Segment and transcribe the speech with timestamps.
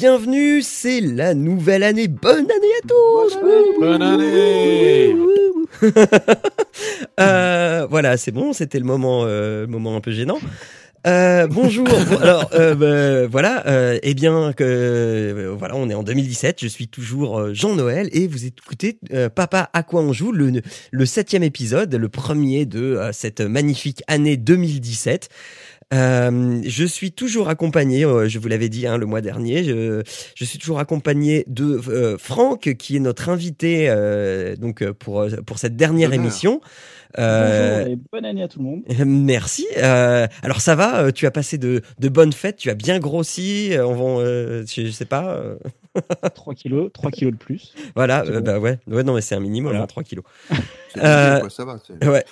[0.00, 2.08] Bienvenue, c'est la nouvelle année.
[2.08, 3.38] Bonne année à tous
[3.78, 5.14] Bonne année
[7.20, 10.38] Euh, Voilà, c'est bon, c'était le moment, euh, moment un peu gênant.
[11.06, 11.86] Euh, bonjour.
[11.86, 16.58] Bon, Alors euh, bah, voilà, euh, eh bien que voilà, on est en 2017.
[16.62, 18.98] Je suis toujours Jean Noël et vous écoutez
[19.34, 24.38] Papa à quoi on joue, le, le septième épisode, le premier de cette magnifique année
[24.38, 25.28] 2017.
[25.92, 30.02] Euh, je suis toujours accompagné, euh, je vous l'avais dit hein, le mois dernier, je,
[30.36, 35.58] je suis toujours accompagné de euh, Franck qui est notre invité euh, donc pour pour
[35.58, 36.24] cette dernière Bonheur.
[36.24, 36.60] émission.
[37.18, 38.82] Euh, Bonjour et bonne année à tout le monde.
[39.04, 39.66] Merci.
[39.78, 43.72] Euh, alors ça va, tu as passé de, de bonnes fêtes, tu as bien grossi.
[43.76, 45.42] On va, euh, je, je sais pas.
[46.24, 47.74] euh, 3 kilos, 3 kilos de plus.
[47.96, 49.84] voilà, euh, bah ouais, ouais, non mais c'est un minimum, Voilà.
[49.84, 50.24] hein, 3 kilos.
[50.96, 51.76] Euh, bien, quoi, ça va.
[51.86, 52.24] c'est- Ouais.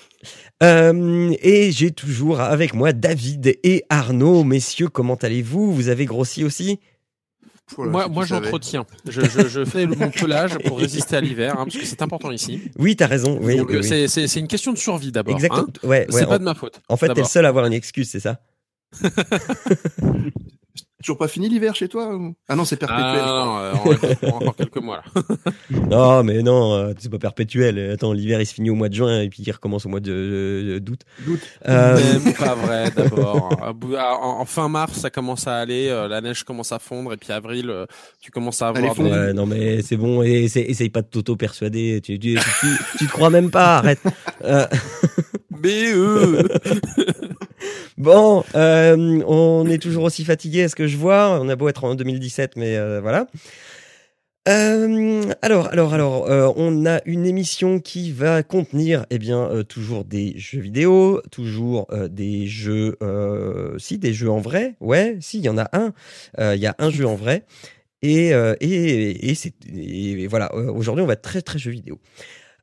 [0.65, 4.43] Euh, et j'ai toujours avec moi David et Arnaud.
[4.43, 5.73] Messieurs, comment allez-vous?
[5.73, 6.81] Vous avez grossi aussi?
[7.77, 8.85] Voilà, moi, moi j'entretiens.
[9.07, 12.33] Je, je, je fais mon pelage pour résister à l'hiver, hein, parce que c'est important
[12.33, 12.63] ici.
[12.81, 13.39] Oui, t'as raison.
[13.41, 14.09] Oui, Donc oui, oui.
[14.09, 15.35] c'est- une question de survie d'abord.
[15.37, 15.63] Exactement.
[15.69, 15.87] hein.
[15.87, 16.81] ouais, ouais, c'est en, pas de ma faute.
[16.89, 18.41] en fait, t'es le seul à avoir une excuse, c'est ça?
[21.03, 23.23] Toujours pas fini l'hiver chez toi ou- Ah non, c'est perpétuel.
[23.23, 23.59] Ah, non,
[23.93, 25.23] euh, on encore quelques mois là.
[25.89, 27.93] Non, mais non, euh, c'est pas perpétuel.
[27.93, 30.01] Attends, l'hiver il se finit au mois de juin et puis il recommence au mois
[30.01, 31.01] de- d'août.
[31.25, 31.41] Doute.
[31.69, 33.49] Euh, Même pas vrai d'abord.
[33.77, 36.81] Bout- à- En, en fin mars, ça commence à aller, euh, la neige commence à
[36.81, 37.87] fondre, et puis avril, euh,
[38.21, 38.95] tu commences à avoir.
[38.97, 42.67] des- Ouais, non mais c'est bon, et essaye, essaye pas de t'auto-persuader, tu, tu, tu,
[42.99, 44.01] tu te crois même pas, arrête.
[44.45, 44.67] Euh,
[45.61, 46.43] Mais euh,
[47.99, 51.85] bon, euh, on est toujours aussi fatigué, est-ce que je vois On a beau être
[51.85, 53.27] en 2017, mais euh, voilà.
[54.49, 60.33] Euh, alors, alors, alors, on a une émission qui va contenir, eh bien, toujours des
[60.39, 62.97] jeux vidéo, toujours des jeux,
[63.77, 65.93] si des jeux en vrai, ouais, si, il y en a un,
[66.55, 67.45] il y a un jeu en vrai,
[68.01, 68.29] et
[68.61, 70.55] et, et, et voilà.
[70.55, 71.99] Aujourd'hui, on va être très très jeux vidéo.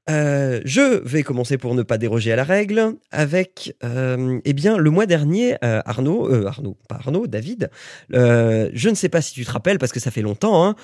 [0.07, 4.77] Euh, je vais commencer pour ne pas déroger à la règle avec, euh, eh bien,
[4.77, 7.71] le mois dernier, euh, Arnaud, euh, Arnaud, pas Arnaud, David.
[8.13, 10.63] euh, je ne sais pas si tu te rappelles parce que ça fait longtemps.
[10.63, 10.75] Hein,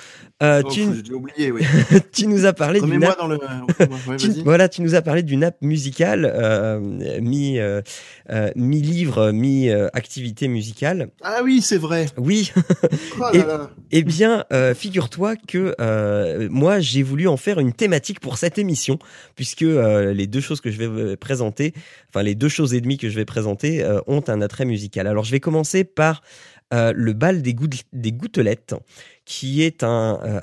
[0.42, 0.84] euh, Oh, tu,
[1.14, 1.62] oublier, oui.
[2.14, 3.20] tu nous as parlé d'une app.
[3.20, 3.38] dans le.
[3.38, 4.44] Ouais, tu- vas-y.
[4.44, 6.80] voilà, tu nous as parlé d'une app musicale euh,
[7.22, 7.60] mi
[8.56, 11.10] mi livre, mi activité musicale.
[11.22, 12.08] Ah oui, c'est vrai.
[12.18, 12.52] Oui.
[13.20, 13.70] Oh Et- là.
[13.92, 18.58] Eh bien, euh, figure-toi que euh, moi, j'ai voulu en faire une thématique pour cette
[18.58, 18.98] émission,
[19.36, 21.74] puisque euh, les deux choses que je vais euh, présenter,
[22.10, 25.08] enfin les deux choses et demie que je vais présenter, euh, ont un attrait musical.
[25.08, 26.22] Alors, je vais commencer par
[26.74, 28.76] le bal des, gout- des gouttelettes,
[29.26, 30.42] qui est un,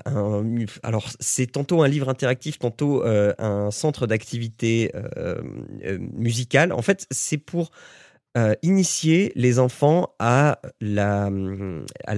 [0.83, 4.93] alors c'est tantôt un livre interactif, tantôt un centre d'activité
[6.13, 6.75] musicale.
[6.75, 7.71] En fait, c'est pour
[8.61, 11.31] initier les enfants à la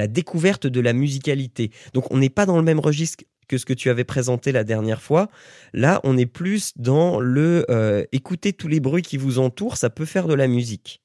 [0.08, 1.70] découverte de la musicalité.
[1.94, 4.62] Donc on n'est pas dans le même registre que ce que tu avais présenté la
[4.62, 5.28] dernière fois.
[5.72, 9.90] Là, on est plus dans le euh, écouter tous les bruits qui vous entourent, ça
[9.90, 11.02] peut faire de la musique.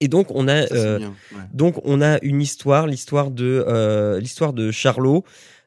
[0.00, 1.14] Et donc on a euh, bien.
[1.32, 1.42] ouais.
[1.52, 5.24] donc on a une histoire, l'histoire de euh, l'histoire de Charlot.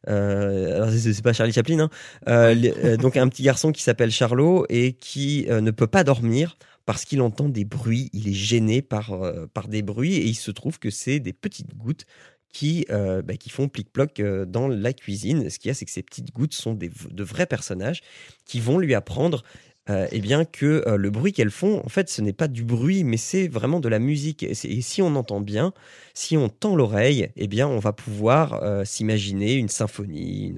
[0.10, 1.90] Euh, alors c'est pas Charlie Chaplin, hein.
[2.28, 7.06] Euh, donc un petit garçon qui s'appelle Charlot et qui ne peut pas dormir parce
[7.06, 8.10] qu'il entend des bruits.
[8.14, 9.16] Il est gêné par
[9.54, 12.06] par des bruits et il se trouve que c'est des petites gouttes
[12.54, 15.50] qui euh, bah, qui font plic-ploc euh, dans la cuisine.
[15.50, 18.02] Ce qu'il y a, c'est que ces petites gouttes sont des, de vrais personnages
[18.46, 19.44] qui vont lui apprendre
[19.90, 23.06] euh, eh bien que le bruit qu'elles font, en fait, ce n'est pas du bruit,
[23.06, 24.44] mais c'est vraiment de la musique.
[24.44, 25.72] Et, si on entend bien,
[26.14, 30.56] si on tend l'oreille, eh bien, on va pouvoir s'imaginer une symphonie.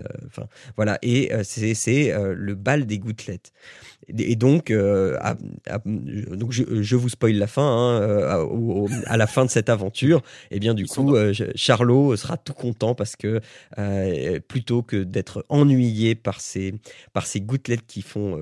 [0.78, 0.98] voilà.
[1.04, 3.54] Et c'est le bal des gouttelettes.
[4.18, 5.36] Et, et donc, euh, à-
[5.68, 7.62] à- donc je, je vous spoil la fin.
[7.64, 10.22] hein, euh, à, au- au- à la fin de cette aventure,
[10.52, 13.40] eh bien, du Ils coup, euh, Charlot sera tout content parce que
[13.78, 16.74] euh, plutôt que d'être ennuyé par ces
[17.14, 18.40] par ces gouttelettes qui font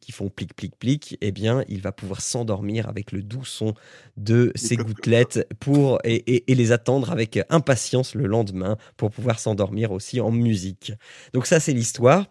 [0.00, 3.74] qui font plic plic plic, eh bien, il va pouvoir s'endormir avec le doux son
[4.16, 9.38] de ces gouttelettes pour et, et- et les attendre avec impatience le lendemain pour pouvoir
[9.38, 10.92] s'endormir aussi en musique.
[11.32, 12.26] Donc ça, c'est l'histoire.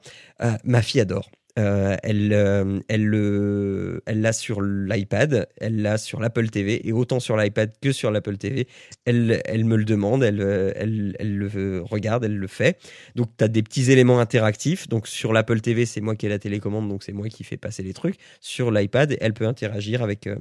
[0.64, 1.30] Ma fille adore.
[1.60, 6.94] Euh, elle, euh, elle, le- elle l'a sur l'iPad, elle l'a sur l'Apple TV, et
[6.94, 8.68] autant sur l'iPad que sur l'Apple TV,
[9.06, 12.80] elle, elle me le demande, elle, euh, elle, elle le regarde, elle le fait.
[13.16, 14.88] Donc tu as des petits éléments interactifs.
[14.88, 17.58] Donc sur l'Apple TV, c'est moi qui ai la télécommande, donc c'est moi qui fais
[17.58, 18.16] passer les trucs.
[18.40, 20.38] Sur l'iPad, elle peut interagir avec, euh,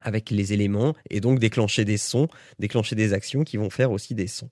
[0.00, 2.28] avec les éléments et donc déclencher des sons,
[2.58, 4.50] déclencher des actions qui vont faire aussi des sons.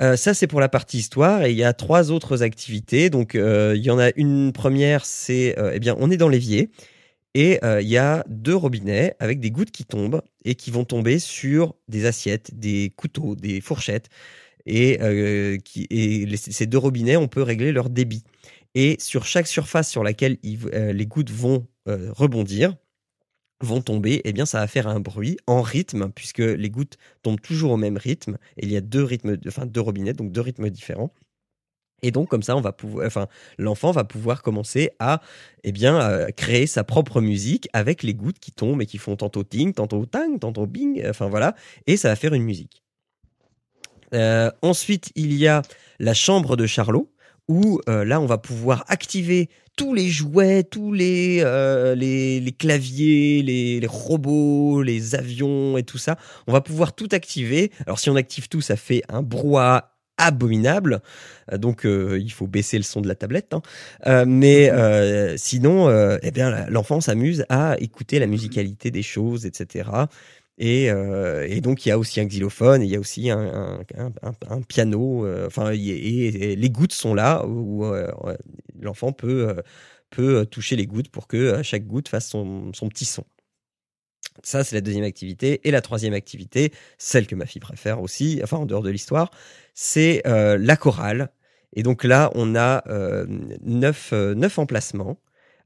[0.00, 1.44] Euh, ça, c'est pour la partie histoire.
[1.44, 3.10] Et il y a trois autres activités.
[3.10, 6.28] Donc, euh, il y en a une première, c'est, euh, eh bien, on est dans
[6.28, 6.70] l'évier.
[7.34, 11.18] Et il y a deux robinets avec des gouttes qui tombent et qui vont tomber
[11.18, 14.10] sur des assiettes, des couteaux, des fourchettes.
[14.66, 14.98] Et,
[16.36, 18.22] ces deux robinets, on peut régler leur débit.
[18.74, 22.76] Et sur chaque surface sur laquelle les gouttes vont rebondir,
[23.62, 27.40] vont tomber, eh bien ça va faire un bruit en rythme, puisque les gouttes tombent
[27.40, 28.38] toujours au même rythme.
[28.58, 31.12] Il y a deux rythmes, enfin deux robinets, donc deux rythmes différents.
[32.02, 33.28] Et donc comme ça, on va pouvoir, enfin
[33.58, 35.20] l'enfant va pouvoir commencer à,
[35.62, 39.16] eh bien, euh, créer sa propre musique avec les gouttes qui tombent et qui font
[39.16, 41.04] tantôt ting, tantôt tang, tantôt bing.
[41.08, 41.54] Enfin voilà,
[41.86, 42.82] et ça va faire une musique.
[44.14, 45.62] Euh, ensuite, il y a
[45.98, 47.11] la chambre de Charlot,
[47.52, 52.52] où euh, là, on va pouvoir activer tous les jouets, tous les, euh, les, les
[52.52, 56.16] claviers, les, les robots, les avions et tout ça.
[56.46, 57.70] On va pouvoir tout activer.
[57.86, 61.00] Alors, si on active tout, ça fait un brouhaha abominable.
[61.52, 63.52] Euh, Donc, euh, il faut baisser le son de la tablette.
[63.54, 63.62] hein.
[64.06, 65.90] Euh, mais euh, sinon,
[66.22, 69.88] eh bien, l'enfant s'amuse à écouter la musicalité des choses, etc.
[70.58, 73.84] Et, euh, et donc, il y a aussi un xylophone, il y a aussi un,
[74.68, 75.26] piano.
[75.26, 78.10] euh, Enfin, et, les gouttes sont là où euh,
[78.80, 79.56] l'enfant peut,
[80.10, 83.24] peut toucher les gouttes pour que chaque goutte fasse son, son petit son.
[84.42, 85.60] Ça, c'est la deuxième activité.
[85.66, 89.30] Et la troisième activité, celle que ma fille préfère aussi, enfin en dehors de l'histoire,
[89.74, 91.30] c'est la chorale.
[91.74, 92.84] Et donc là, on a
[93.62, 95.18] neuf, neuf emplacements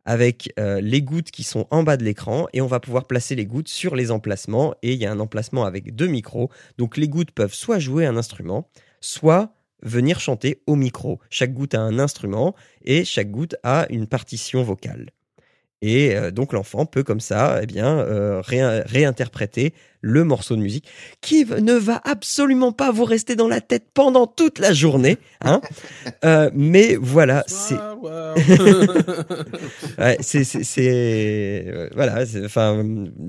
[0.06, 3.34] avec euh, les gouttes qui sont en bas de l'écran et on va pouvoir placer
[3.34, 6.50] les gouttes sur les emplacements et il y a un emplacement avec deux micros.
[6.78, 8.70] Donc les gouttes peuvent soit jouer un instrument,
[9.00, 11.20] soit venir chanter au micro.
[11.28, 15.10] Chaque goutte a un instrument et chaque goutte a une partition vocale.
[15.88, 20.60] Et euh, donc l'enfant peut comme ça, eh bien, euh, réin- réinterpréter le morceau de
[20.60, 20.86] musique
[21.20, 25.60] qui ne va absolument pas vous rester dans la tête pendant toute la journée, hein.
[26.24, 27.76] Euh, mais voilà, c'est
[29.98, 32.84] Ouais, c'est, voilà, enfin,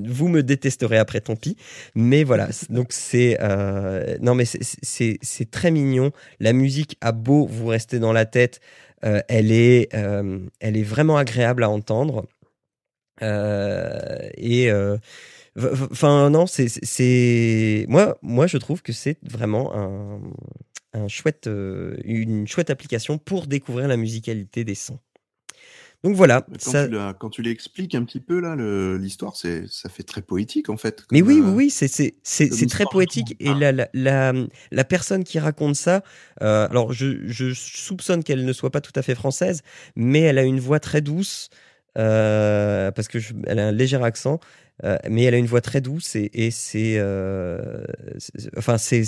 [0.06, 1.56] vous me détesterez après, tant pis.
[1.96, 6.12] Mais voilà, c'est- donc c'est, euh, non mais c'est, très mignon.
[6.40, 8.60] La musique a beau vous rester dans la tête,
[9.06, 12.26] euh, elle est, euh, elle est vraiment agréable à entendre.
[13.24, 14.98] Euh, et euh,
[15.92, 20.22] enfin non, c'est, moi, moi je trouve que c'est vraiment un,
[20.94, 25.00] un chouette, euh, une chouette application pour découvrir la musicalité des sons.
[26.04, 28.56] Donc voilà, Quand, ça, tu la- quand tu l'expliques un petit peu là,
[28.98, 31.04] l'histoire, c'est ça fait très poétique en fait.
[31.12, 31.88] Mais oui, euh, oui, oui, c'est
[32.24, 34.34] c'est très poétique et la la la,
[34.72, 36.04] la personne qui raconte ça,
[36.44, 39.64] euh, alors je je soupçonne qu'elle ne soit pas tout à fait française,
[39.96, 41.50] mais elle a une voix très douce
[41.98, 44.40] parce que je- elle a un léger accent,
[44.84, 47.84] euh, mais elle a une voix très douce et, et c'est euh,
[48.20, 49.04] c'est- enfin c'est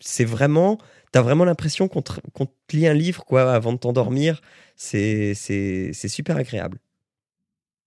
[0.00, 0.78] c'est- vraiment
[1.12, 4.40] t'as vraiment l'impression qu'on te, qu'on te lit un livre quoi avant de t'endormir,
[4.76, 6.78] c'est c'est c'est super agréable.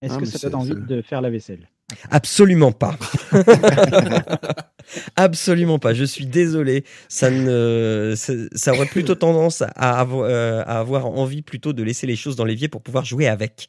[0.02, 1.70] Est-ce Ah, que ça c'est- donne envie c'est- de faire la vaisselle?
[2.10, 2.98] Absolument pas.
[5.16, 5.94] Absolument pas.
[5.94, 6.84] Je suis désolé.
[7.08, 11.84] Ça ne, ça, ça aurait plutôt tendance à avoir, euh, à avoir envie plutôt de
[11.84, 13.68] laisser les choses dans l'évier pour pouvoir jouer avec.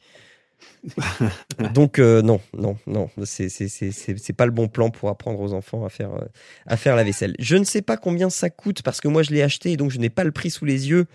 [1.73, 5.89] Donc euh, non, non, non, c'est pas le bon plan pour apprendre aux enfants à
[5.89, 6.25] faire euh,
[6.65, 7.35] à faire la vaisselle.
[7.39, 9.91] Je ne sais pas combien ça coûte parce que moi je l'ai acheté et donc
[9.91, 11.05] je n'ai pas le prix sous les yeux.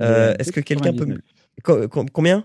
[0.00, 1.20] Euh, Est-ce que quelqu'un peut me 2,99.
[1.62, 2.42] Co- co- combien?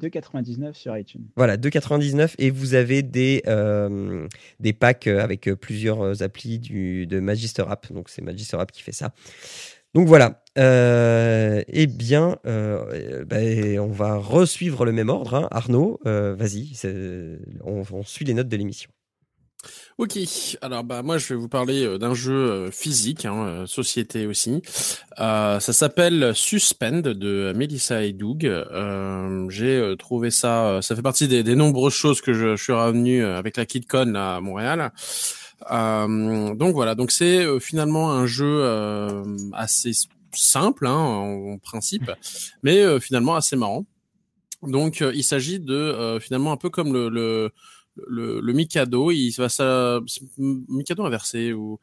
[0.00, 1.26] 2,99 sur iTunes.
[1.36, 4.26] Voilà, 2,99 et vous avez des, euh,
[4.58, 7.92] des packs avec plusieurs applis du, de Magister App.
[7.92, 9.12] Donc c'est Magister App qui fait ça.
[9.94, 10.42] Donc voilà.
[10.56, 15.34] Euh, eh bien, euh, ben, on va resuivre le même ordre.
[15.34, 15.48] hein.
[15.50, 16.72] Arnaud, euh, vas-y,
[17.64, 18.90] on, on suit les notes de l'émission.
[19.96, 20.18] Ok,
[20.60, 24.60] alors bah moi je vais vous parler d'un jeu physique, hein, société aussi.
[25.16, 28.52] Ça s'appelle Suspend de Melissa et Doug.
[29.48, 33.56] J'ai trouvé ça, ça fait partie des, nombreuses choses que je, je suis revenu avec
[33.56, 34.92] la KidCon à Montréal.
[35.70, 39.92] Euh, donc voilà, donc c'est euh, finalement un jeu euh, assez
[40.32, 42.10] simple hein, en, en principe,
[42.62, 43.86] mais euh, finalement assez marrant.
[44.62, 47.50] Donc euh, il s'agit de euh, finalement un peu comme le, le
[48.08, 50.00] le, le Mikado, il va ça
[50.38, 51.78] Mikado inversé ou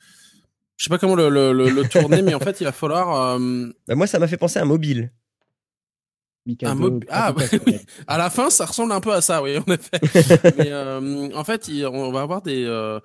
[0.77, 3.38] je sais pas comment le, le, le, le tourner, mais en fait il va falloir.
[3.39, 5.11] euh, Bah, moi, ça m'a fait penser à un mobile.
[6.47, 7.45] Mikado, Un mob- Ah, oui.
[7.45, 7.79] Squad.
[8.07, 10.00] À la fin, ça ressemble un peu à ça, oui, en effet.
[10.57, 13.00] Mais euh, en fait, il- on va avoir des, euh,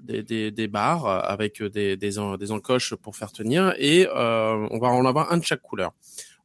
[0.00, 4.66] des, des, des barres avec des, des, en- des encoches pour faire tenir et euh,
[4.70, 5.92] on va en avoir un de chaque couleur.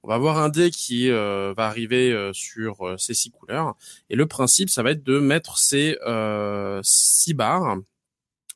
[0.04, 3.75] On va avoir un dé qui euh, va arriver euh, sur euh, ces six couleurs
[4.10, 7.78] et le principe, ça va être de mettre ces euh, six barres,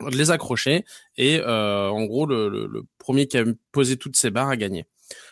[0.01, 0.86] de les accrocher
[1.17, 4.58] et euh, en gros, le, le, le premier qui a posé toutes ces barres a
[4.58, 4.86] gagné.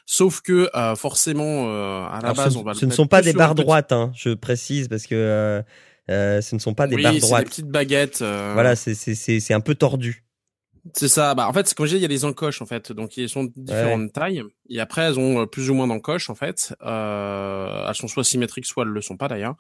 [0.08, 2.92] Sauf que euh, forcément, euh, à la Alors, base, ce, on va le ce ne
[2.92, 5.64] sont pas des barres droites, hein, je précise, parce que
[6.10, 7.44] euh, ce ne sont pas des oui, barres c'est droites.
[7.44, 8.22] des petites baguettes.
[8.22, 10.24] euh, Voilà, c'est c'est c'est c'est un peu tordu.
[10.94, 11.36] C'est ça.
[11.36, 12.94] Bah, en fait, comme je dis, il y a les encoches, en fait.
[12.94, 14.42] Donc, ils sont de différentes tailles.
[14.70, 16.76] Et après, elles ont euh, plus ou moins d'encoches, en fait.
[16.82, 19.56] Euh, elles sont soit symétriques, soit elles le sont pas, d'ailleurs.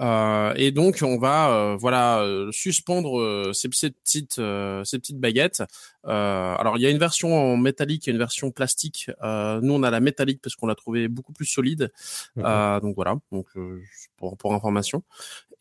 [0.00, 4.98] Euh, et donc, on va, euh, voilà, euh, suspendre euh, ces, ces petites, euh, ces
[4.98, 5.62] petites baguettes.
[6.06, 9.10] Euh, alors, il y a une version en métallique et une version plastique.
[9.22, 11.92] Euh, nous, on a la métallique parce qu'on l'a trouvée beaucoup plus solide.
[12.36, 13.16] Donc voilà.
[13.32, 13.80] Donc, euh,
[14.16, 15.02] pour, pour information.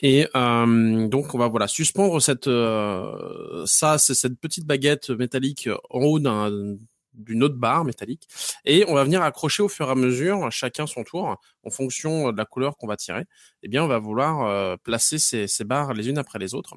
[0.02, 5.68] Et euh, donc on va voilà suspendre cette euh, ça c'est cette petite baguette métallique
[5.90, 6.78] en haut d'un
[7.20, 8.28] d'une autre barre métallique
[8.66, 12.32] et on va venir accrocher au fur et à mesure chacun son tour en fonction
[12.32, 13.26] de la couleur qu'on va tirer.
[13.64, 16.76] Eh bien on va vouloir euh, placer ces, ces barres les unes après les autres.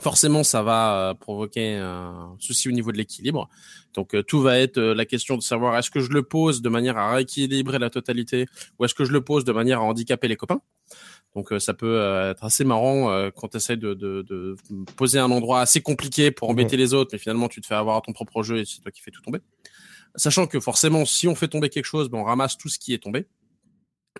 [0.00, 3.48] Forcément, ça va euh, provoquer un souci au niveau de l'équilibre.
[3.94, 6.68] Donc, euh, tout va être la question de savoir est-ce que je le pose de
[6.68, 8.46] manière à rééquilibrer la totalité
[8.78, 10.60] ou est-ce que je le pose de manière à handicaper les copains?
[11.34, 14.56] Donc, euh, ça peut euh, être assez marrant euh, quand tu essaies de, de, de
[14.96, 17.96] poser un endroit assez compliqué pour embêter les autres, mais finalement, tu te fais avoir
[17.96, 19.40] à ton propre jeu et c'est toi qui fais tout tomber.
[20.16, 22.94] Sachant que forcément, si on fait tomber quelque chose, ben, on ramasse tout ce qui
[22.94, 23.26] est tombé.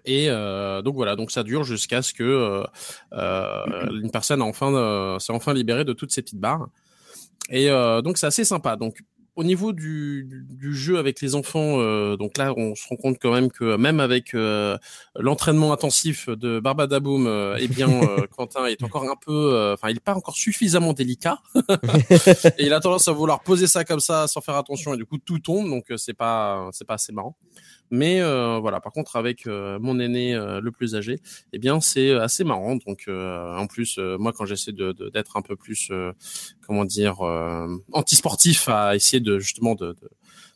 [0.05, 2.65] Et euh, donc voilà, donc ça dure jusqu'à ce que euh,
[3.13, 6.69] euh, une personne enfin euh, s'est enfin libérée de toutes ces petites barres.
[7.49, 8.75] Et euh, donc c'est assez sympa.
[8.75, 8.99] Donc
[9.37, 12.97] au niveau du, du, du jeu avec les enfants, euh, donc là on se rend
[12.97, 14.79] compte quand même que même avec euh,
[15.19, 19.91] l'entraînement intensif de Barbadaboum, euh, eh bien euh, Quentin est encore un peu, euh, enfin
[19.91, 21.39] il est pas encore suffisamment délicat
[22.59, 25.05] et il a tendance à vouloir poser ça comme ça sans faire attention et du
[25.05, 27.37] coup tout tombe donc euh, c'est pas c'est pas assez marrant.
[27.91, 31.21] Mais euh, voilà, par contre avec euh, mon aîné euh, le plus âgé,
[31.53, 32.77] eh bien c'est assez marrant.
[32.77, 36.13] Donc euh, en plus, euh, moi quand j'essaie de de- d'être un peu plus, euh,
[36.67, 40.09] comment dire, euh, anti-sportif à essayer de justement de, de,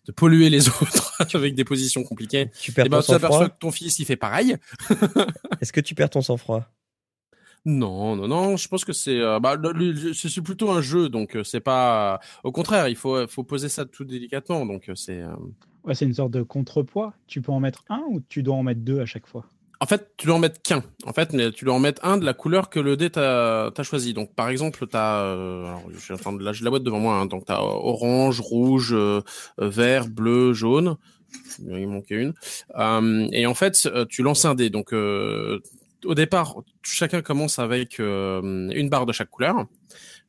[0.06, 3.48] de polluer les autres avec des positions compliquées, Tu perds eh ben ton sang-froid?
[3.50, 4.56] que ton fils il fait pareil.
[5.60, 6.64] Est-ce que tu perds ton sang-froid?
[7.64, 8.56] Non, non, non.
[8.56, 9.56] Je pense que c'est, euh, bah,
[10.14, 12.20] c'est plutôt un jeu, donc euh, c'est pas.
[12.44, 14.64] Au contraire, il faut, faut poser ça tout délicatement.
[14.64, 15.20] Donc euh, c'est.
[15.20, 15.34] euh,
[15.94, 17.14] C'est une sorte de contrepoids.
[17.26, 19.46] Tu peux en mettre un ou tu dois en mettre deux à chaque fois?
[19.80, 20.82] En fait, tu dois en mettre qu'un.
[21.04, 23.70] En fait, mais tu dois en mettre un de la couleur que le dé t'a
[23.82, 24.12] choisi.
[24.12, 25.64] Donc, par exemple, t'as, euh,
[26.40, 27.14] là, la boîte devant moi.
[27.14, 29.20] Hein, donc, t'as orange, rouge, euh,
[29.60, 30.96] euh, vert, bleu, jaune.
[31.60, 32.34] Il manquait une.
[32.76, 34.68] Euh, et en fait, euh, tu lances un dé.
[34.68, 35.60] Donc, euh,
[36.04, 39.64] au départ, chacun commence avec euh, une barre de chaque couleur.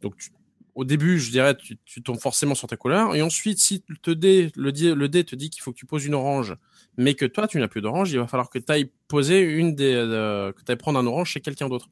[0.01, 0.29] Donc, tu-
[0.75, 3.15] au début, je dirais, tu, tu tombes forcément sur ta couleur.
[3.15, 5.85] Et ensuite, si te dé, le, dé, le dé te dit qu'il faut que tu
[5.85, 6.55] poses une orange,
[6.97, 9.75] mais que toi, tu n'as plus d'orange, il va falloir que tu ailles poser une
[9.75, 11.89] des, euh, que tu ailles prendre un orange chez quelqu'un d'autre.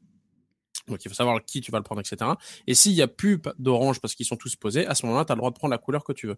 [0.87, 2.31] Donc, il faut savoir qui tu vas le prendre, etc.
[2.65, 5.31] Et s'il y a plus d'orange parce qu'ils sont tous posés, à ce moment-là, tu
[5.31, 6.37] as le droit de prendre la couleur que tu veux.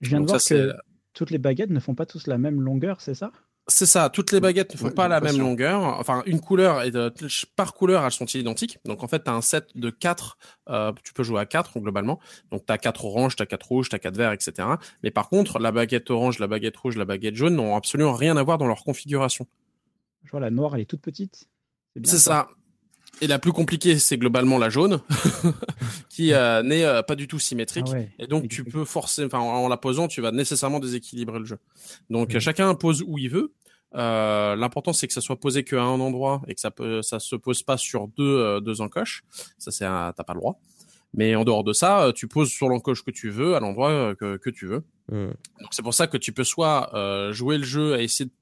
[0.00, 0.72] Je viens Donc de voir ça, que
[1.12, 3.32] toutes les baguettes ne font pas tous la même longueur, c'est ça?
[3.70, 5.80] C'est ça, toutes les baguettes ne font Ouais, pas la même longueur.
[5.82, 7.12] Enfin, une couleur, et de-
[7.56, 8.78] par couleur, elles sont identiques.
[8.84, 10.38] Donc, en fait, tu as un set de 4,
[11.04, 12.18] tu peux jouer à 4 globalement.
[12.50, 14.68] Donc, tu as 4 oranges, tu as 4 rouges, tu as 4 verts, etc.
[15.02, 18.36] Mais par contre, la baguette orange, la baguette rouge, la baguette jaune n'ont absolument rien
[18.36, 19.46] à voir dans leur configuration.
[20.24, 21.48] Je vois la noire, elle est toute petite.
[22.04, 22.48] C'est ça.
[23.22, 25.00] Et la plus compliquée, c'est globalement la jaune,
[26.08, 27.86] qui euh, n'est euh, pas du tout symétrique.
[27.90, 28.10] Ah ouais.
[28.18, 31.58] Et donc, tu peux forcer, enfin, en la posant, tu vas nécessairement déséquilibrer le jeu.
[32.08, 33.52] Donc, chacun pose où il veut.
[33.94, 37.18] Euh, L'important, c'est que ça soit posé qu'à un endroit et que ça peut, ça
[37.18, 39.22] se pose pas sur deux, deux encoches.
[39.58, 40.58] Ça, c'est un, t'as pas le droit.
[41.12, 44.36] Mais en dehors de ça, tu poses sur l'encoche que tu veux, à l'endroit que,
[44.36, 44.84] que tu veux.
[45.10, 45.32] Hmm.
[45.60, 46.90] Donc, c'est pour ça que tu peux soit
[47.32, 48.34] jouer le jeu à essayer de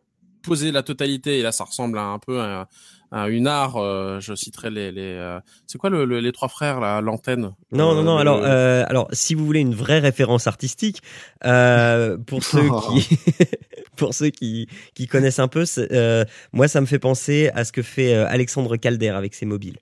[0.43, 2.69] poser la totalité, et là, ça ressemble à un peu à,
[3.11, 3.77] à une art.
[3.77, 7.53] euh, je citerai les, les euh, c'est quoi le, le- les trois frères là, l'antenne?
[7.73, 8.15] Non, non, Euh, non.
[8.17, 11.03] le- Alors, euh, alors, si vous voulez une vraie référence artistique,
[11.45, 13.09] euh, pour ceux qui,
[13.97, 17.73] pour ceux qui, qui connaissent un peu, euh, moi, ça me fait penser à ce
[17.73, 19.79] que fait euh, Alexandre Calder avec ses mobiles.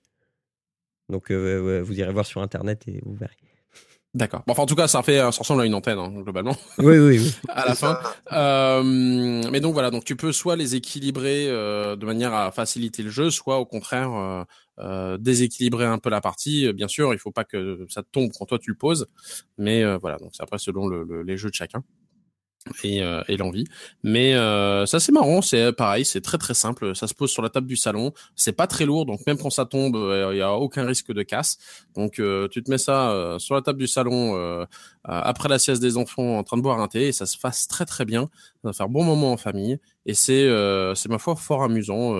[1.09, 3.31] Donc, euh, vous irez voir sur internet et vous verrez.
[4.17, 4.41] D'accord.
[4.47, 6.55] Bon, enfin, en tout cas, ça fait, ça ressemble à une antenne hein, globalement.
[6.79, 7.35] Oui, oui, oui.
[7.49, 7.99] à la fin.
[8.31, 8.81] Euh,
[9.51, 13.11] mais donc voilà, donc tu peux soit les équilibrer euh, de manière à faciliter le
[13.11, 14.43] jeu, soit au contraire euh,
[14.79, 16.65] euh, déséquilibrer un peu la partie.
[16.65, 19.05] Euh, Bien sûr, il faut pas que ça tombe quand toi tu le poses,
[19.59, 21.83] mais euh, voilà, donc c'est après selon le, le- les jeux de chacun.
[22.83, 23.65] Et, euh, et l'envie.
[24.03, 26.95] Mais euh, ça c'est marrant, c'est pareil, c'est très très simple.
[26.95, 29.49] Ça se pose sur la table du salon, c'est pas très lourd, donc même quand
[29.49, 29.95] ça tombe,
[30.31, 31.57] il y a aucun risque de casse.
[31.95, 34.65] Donc tu te mets ça sur la table du salon
[35.03, 37.67] après la sieste des enfants, en train de boire un thé, et ça se passe
[37.67, 38.29] très très bien.
[38.63, 40.47] Ça va faire bon moment en famille, et c'est
[40.95, 42.15] c'est ma foi fort amusant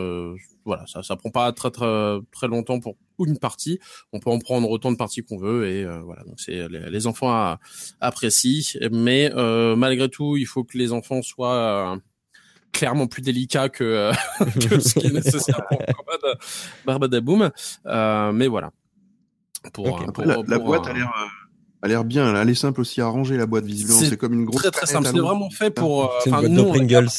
[0.65, 3.79] voilà, ça, ça prend pas très très très longtemps pour une partie.
[4.13, 6.23] On peut en prendre autant de parties qu'on veut et euh, voilà.
[6.23, 7.57] Donc c'est les, enfants
[8.01, 11.97] apprécient, mais euh, malgré tout, il faut que les enfants soient euh,
[12.71, 14.11] clairement plus délicats que,
[14.69, 15.79] que ce qui est nécessaire pour
[16.85, 17.51] Barbadaboum.
[17.85, 18.71] Euh, mais voilà.
[19.73, 21.11] Pour, pour, la, la, boîte a l'air
[21.81, 22.35] a l'air bien.
[22.35, 23.99] Elle est simple aussi à ranger la boîte visiblement.
[23.99, 24.61] C'est comme une grosse.
[24.61, 25.07] Très très simple.
[25.11, 26.11] C'est vraiment fait pour.
[26.27, 27.09] Euh, nous, Pringles.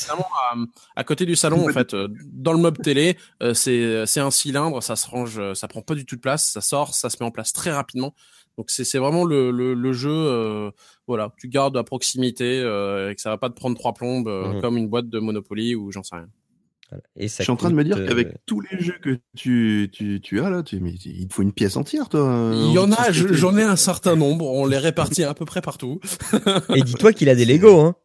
[0.97, 4.31] À, côté du salon en fait, euh, dans le meuble télé, euh, c'est c'est un
[4.31, 7.17] cylindre, ça se range, ça prend pas du tout de place, ça sort, ça se
[7.21, 8.15] met en place très rapidement.
[8.57, 10.73] Donc c'est c'est vraiment le le, le jeu.
[11.07, 14.61] voilà, tu gardes à proximité et que ça va pas te prendre trois plombes mhm.
[14.61, 16.29] comme une boîte de Monopoly ou j'en sais rien.
[17.16, 19.90] Et ça je suis en train de me dire qu'avec tous les jeux que tu,
[19.92, 22.52] tu, tu as là, tu, mais il te faut une pièce entière, toi.
[22.54, 24.47] Il y en a, j'en ai un certain nombre.
[24.47, 26.00] On les répartit à peu près partout.
[26.75, 27.97] Et dis-toi qu'il a des Lego, hein.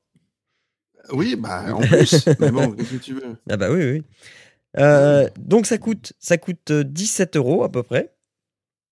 [1.11, 2.27] Oui, bah en plus.
[2.39, 3.37] mais bon, qu'est-ce que tu veux?
[3.49, 4.03] Ah bah oui, oui.
[4.79, 8.15] Euh, donc ça coûte, ça coûte 17 euros à peu près.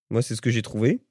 [0.09, 1.01] Moi, c'est ce que j'ai trouvé.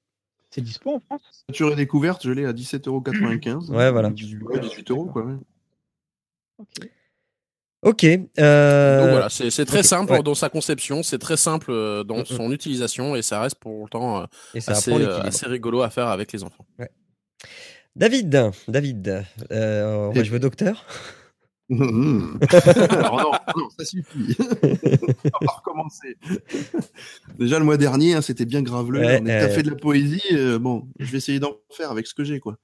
[0.51, 1.45] C'est dispo en France?
[1.49, 3.75] Nature et découverte, je l'ai à 17,95 euros.
[3.75, 4.11] Ouais, voilà.
[4.11, 5.25] 18 euros, quoi.
[5.25, 5.37] Ouais.
[6.59, 6.91] Ok.
[7.83, 8.05] Ok.
[8.05, 9.01] Euh...
[9.01, 13.17] Donc voilà, c'est très simple dans sa conception, c'est très simple euh, dans son utilisation
[13.17, 14.25] et ça reste pour autant euh,
[14.67, 16.67] assez, euh, assez, rigolo à faire avec les enfants.
[16.79, 16.91] Ouais.
[17.97, 20.85] David, David, on va jouer docteur.
[21.71, 24.37] Alors non, non, ça suffit.
[24.41, 26.17] on va recommencer.
[27.39, 29.05] Déjà le mois dernier, hein, c'était bien graveleux.
[29.05, 30.59] on a fait de la poésie.
[30.59, 32.57] bon, je vais essayer d'en faire avec ce que j'ai, quoi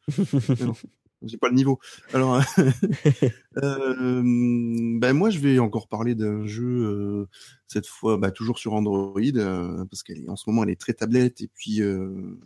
[1.23, 1.79] j'ai pas le niveau.
[2.13, 2.43] Alors,
[3.57, 7.29] euh, ben moi, je vais encore parler d'un jeu euh,
[7.67, 11.41] cette fois, bah, toujours sur Android, euh, parce qu'en ce moment, elle est très tablette
[11.41, 12.39] et puis euh,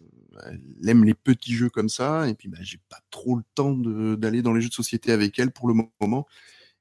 [0.47, 2.29] elle aime les petits jeux comme ça.
[2.29, 5.39] Et puis, bah, j'ai pas trop le temps d'aller dans les jeux de société avec
[5.39, 6.27] elle pour le moment.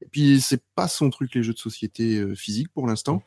[0.01, 3.23] Et puis, c'est pas son truc les jeux de société euh, physiques pour l'instant.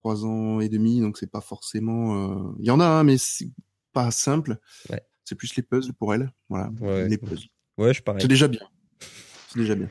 [0.00, 2.54] Trois ans et demi, donc c'est pas forcément.
[2.60, 3.50] Il y en a, hein, mais c'est
[3.92, 4.58] pas simple.
[4.88, 5.02] Ouais.
[5.26, 6.32] C'est plus les puzzles pour elle.
[6.48, 6.70] Voilà.
[6.80, 7.08] Ouais.
[7.08, 7.48] Les puzzles.
[7.76, 8.22] Ouais, je pareil.
[8.22, 8.62] C'est déjà bien.
[9.48, 9.88] C'est déjà bien.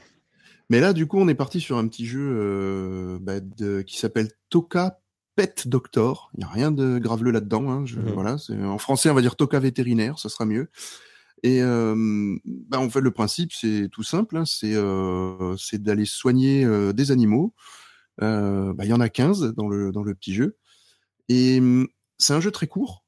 [0.69, 3.98] Mais là, du coup, on est parti sur un petit jeu euh, bah, de, qui
[3.98, 5.02] s'appelle Toka
[5.36, 6.32] Pet Doctor.
[6.34, 7.69] Il n'y a rien de graveleux là-dedans.
[7.69, 7.86] Hein.
[7.86, 8.12] Je, mmh.
[8.13, 8.38] Voilà.
[8.63, 10.69] En français, on va dire Toka vétérinaire, ça sera mieux.
[11.43, 14.38] Et euh, bah, en fait, le principe, c'est tout simple.
[14.38, 14.45] Hein.
[14.45, 17.54] C'est euh, d'aller soigner des animaux.
[18.19, 20.58] Bah, il y en a 15 dans le, dans le petit jeu.
[21.28, 23.05] Et hum, c'est un jeu très court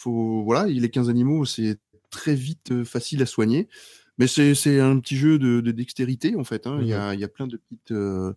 [0.00, 1.78] faut voilà, les 15 animaux, c'est
[2.10, 3.68] très vite euh, facile à soigner.
[4.18, 6.66] Mais c'est un petit jeu de, de dextérité en fait.
[6.66, 6.78] Hein.
[6.82, 8.34] Il, y a, il y a plein de petites euh,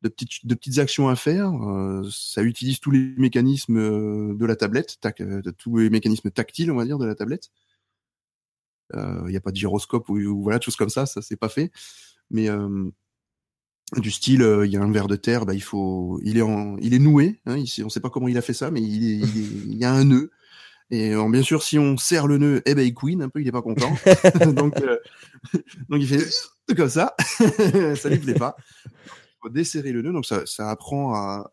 [0.00, 1.52] de petites de petites actions à faire.
[1.52, 5.22] Euh, ça utilise tous les mécanismes de la tablette, tac,
[5.58, 7.50] tous les mécanismes tactiles, on va dire, de la tablette.
[8.94, 11.50] Il n'y a pas de gyroscope ou, ou, voilà, choses comme ça, ça c'est pas
[11.50, 11.70] fait.
[12.30, 12.48] Mais
[13.98, 16.78] du style, il y a un ver de terre, bah, il faut, il est en,
[16.78, 17.40] il est noué.
[17.44, 19.48] Hein, il, on sait pas comment il a fait ça, mais il, est, il, est,
[19.66, 20.30] il y a un nœud.
[20.90, 23.40] Et alors, bien sûr, si on serre le nœud, eh ben, il queen un peu,
[23.40, 23.92] il est pas content.
[24.52, 24.98] donc, euh,
[25.88, 26.24] donc, il fait
[26.76, 27.14] comme ça.
[27.96, 28.56] ça lui plaît pas.
[28.84, 30.12] Il faut desserrer le nœud.
[30.12, 31.50] Donc, ça, ça apprend à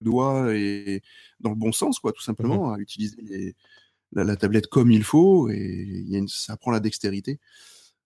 [0.00, 1.02] doigt et
[1.40, 2.74] dans le bon sens, quoi, tout simplement, mhm.
[2.74, 3.54] à utiliser les,
[4.12, 5.50] la, la, tablette comme il faut.
[5.50, 7.40] Et il y a une, ça apprend la dextérité.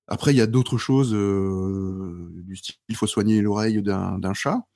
[0.06, 4.66] Après, il y a d'autres choses euh, du style, il faut soigner l'oreille d'un chat.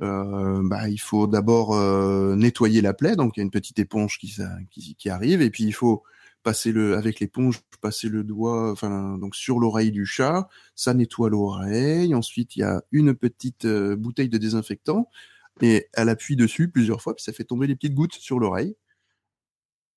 [0.00, 3.78] Euh, bah, il faut d'abord euh, nettoyer la plaie, donc il y a une petite
[3.78, 4.36] éponge qui,
[4.70, 6.04] qui, qui arrive, et puis il faut
[6.44, 11.30] passer le avec l'éponge, passer le doigt, enfin donc sur l'oreille du chat, ça nettoie
[11.30, 12.14] l'oreille.
[12.14, 15.08] Ensuite, il y a une petite euh, bouteille de désinfectant.
[15.60, 18.76] Et elle appuie dessus plusieurs fois, puis ça fait tomber les petites gouttes sur l'oreille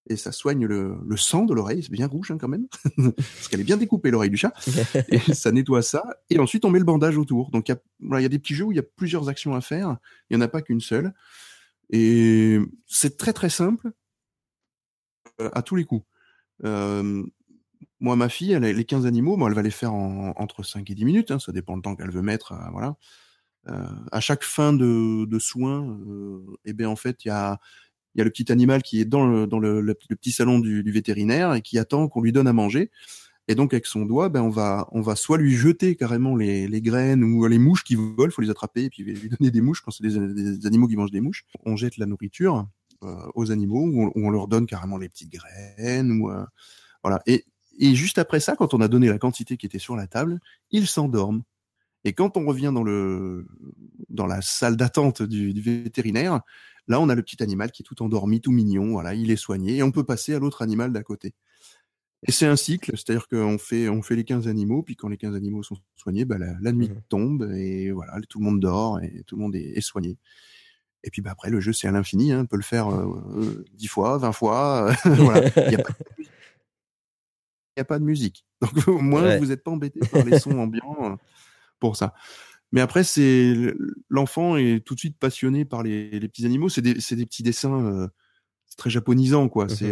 [0.08, 2.68] et ça soigne le, le sang de l'oreille, c'est bien rouge hein, quand même,
[3.16, 4.54] parce qu'elle est bien découpée l'oreille du chat,
[5.10, 7.52] et ça nettoie ça, et ensuite on met le bandage autour.
[7.52, 9.30] Donc il y, a, voilà, y a des petits jeux où il y a plusieurs
[9.30, 9.98] actions à faire,
[10.30, 11.14] il n'y en a pas qu'une seule,
[11.92, 13.92] et c'est très très simple
[15.40, 16.06] euh, à tous les coups.
[16.64, 17.24] Euh,
[18.00, 20.64] moi, ma fille, elle a les 15 animaux, bon, elle va les faire en, entre
[20.64, 22.96] 5 et 10 minutes, hein, ça dépend du temps qu'elle veut mettre, euh, voilà.
[23.70, 27.60] Euh, à chaque fin de, de soins, euh, eh bien en fait, il y a,
[28.16, 30.60] il y a le petit animal qui est dans le, dans le, le, petit salon
[30.60, 32.92] du, du, vétérinaire et qui attend qu'on lui donne à manger.
[33.48, 36.68] Et donc avec son doigt, ben on va on va soit lui jeter carrément les,
[36.68, 39.62] les graines ou les mouches qui volent, faut les attraper et puis lui donner des
[39.62, 41.44] mouches quand c'est des, des, animaux qui mangent des mouches.
[41.66, 42.68] On jette la nourriture
[43.04, 46.46] euh, aux animaux ou on, on, leur donne carrément les petites graines ou euh,
[47.04, 47.22] voilà.
[47.26, 47.46] Et
[47.80, 50.40] Et juste après ça, quand on a donné la quantité qui était sur la table,
[50.70, 51.42] ils s'endorment.
[52.04, 53.48] Et quand on revient dans le
[54.10, 56.42] dans la salle d'attente du, du, vétérinaire,
[56.88, 59.36] là on a le petit animal qui est tout endormi, tout mignon, voilà, il est
[59.36, 61.34] soigné et on peut passer à l'autre animal d'à côté.
[62.28, 65.18] Et c'est un cycle, c'est-à-dire qu'on fait on fait les 15 animaux, puis quand les
[65.18, 67.02] 15 animaux sont soignés, bah, la, la nuit Mhm.
[67.10, 70.18] tombe et voilà, tout le monde dort et tout le monde est, est soigné.
[71.04, 73.08] Et puis bah, après le jeu c'est à l'infini, hein, on peut le faire euh,
[73.38, 75.48] euh, 10 fois, 20 fois, voilà.
[75.68, 76.32] Il y a pas de musique.
[77.78, 78.46] Il y a pas de musique.
[78.62, 79.40] Donc au moins Ouais.
[79.40, 81.16] vous n'êtes pas embêté par les sons ambiants euh,
[81.80, 82.14] pour ça.
[82.72, 83.54] Mais après, c'est
[84.10, 86.70] l'enfant est tout de suite passionné par les, les petits animaux.
[86.70, 88.08] C'est des, c'est des petits dessins euh,
[88.68, 89.68] c'est très japonisant, quoi.
[89.68, 89.92] C'est Mhm.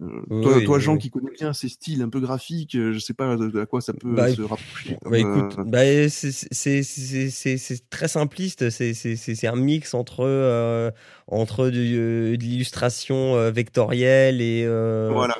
[0.00, 0.98] euh, Oui, toi, oui, toi oui, Jean, oui.
[0.98, 3.66] qui connais bien ces styles un peu graphiques, euh, je sais pas de, de à
[3.66, 4.96] quoi ça peut Bah, se rapprocher.
[5.04, 8.70] Bah écoute, bah, c'est- c'est c'est- c'est- c'est très simpliste.
[8.70, 10.90] C'est c'est- c'est- c'est un mix entre euh,
[11.26, 15.36] entre de l'illustration vectorielle et voilà.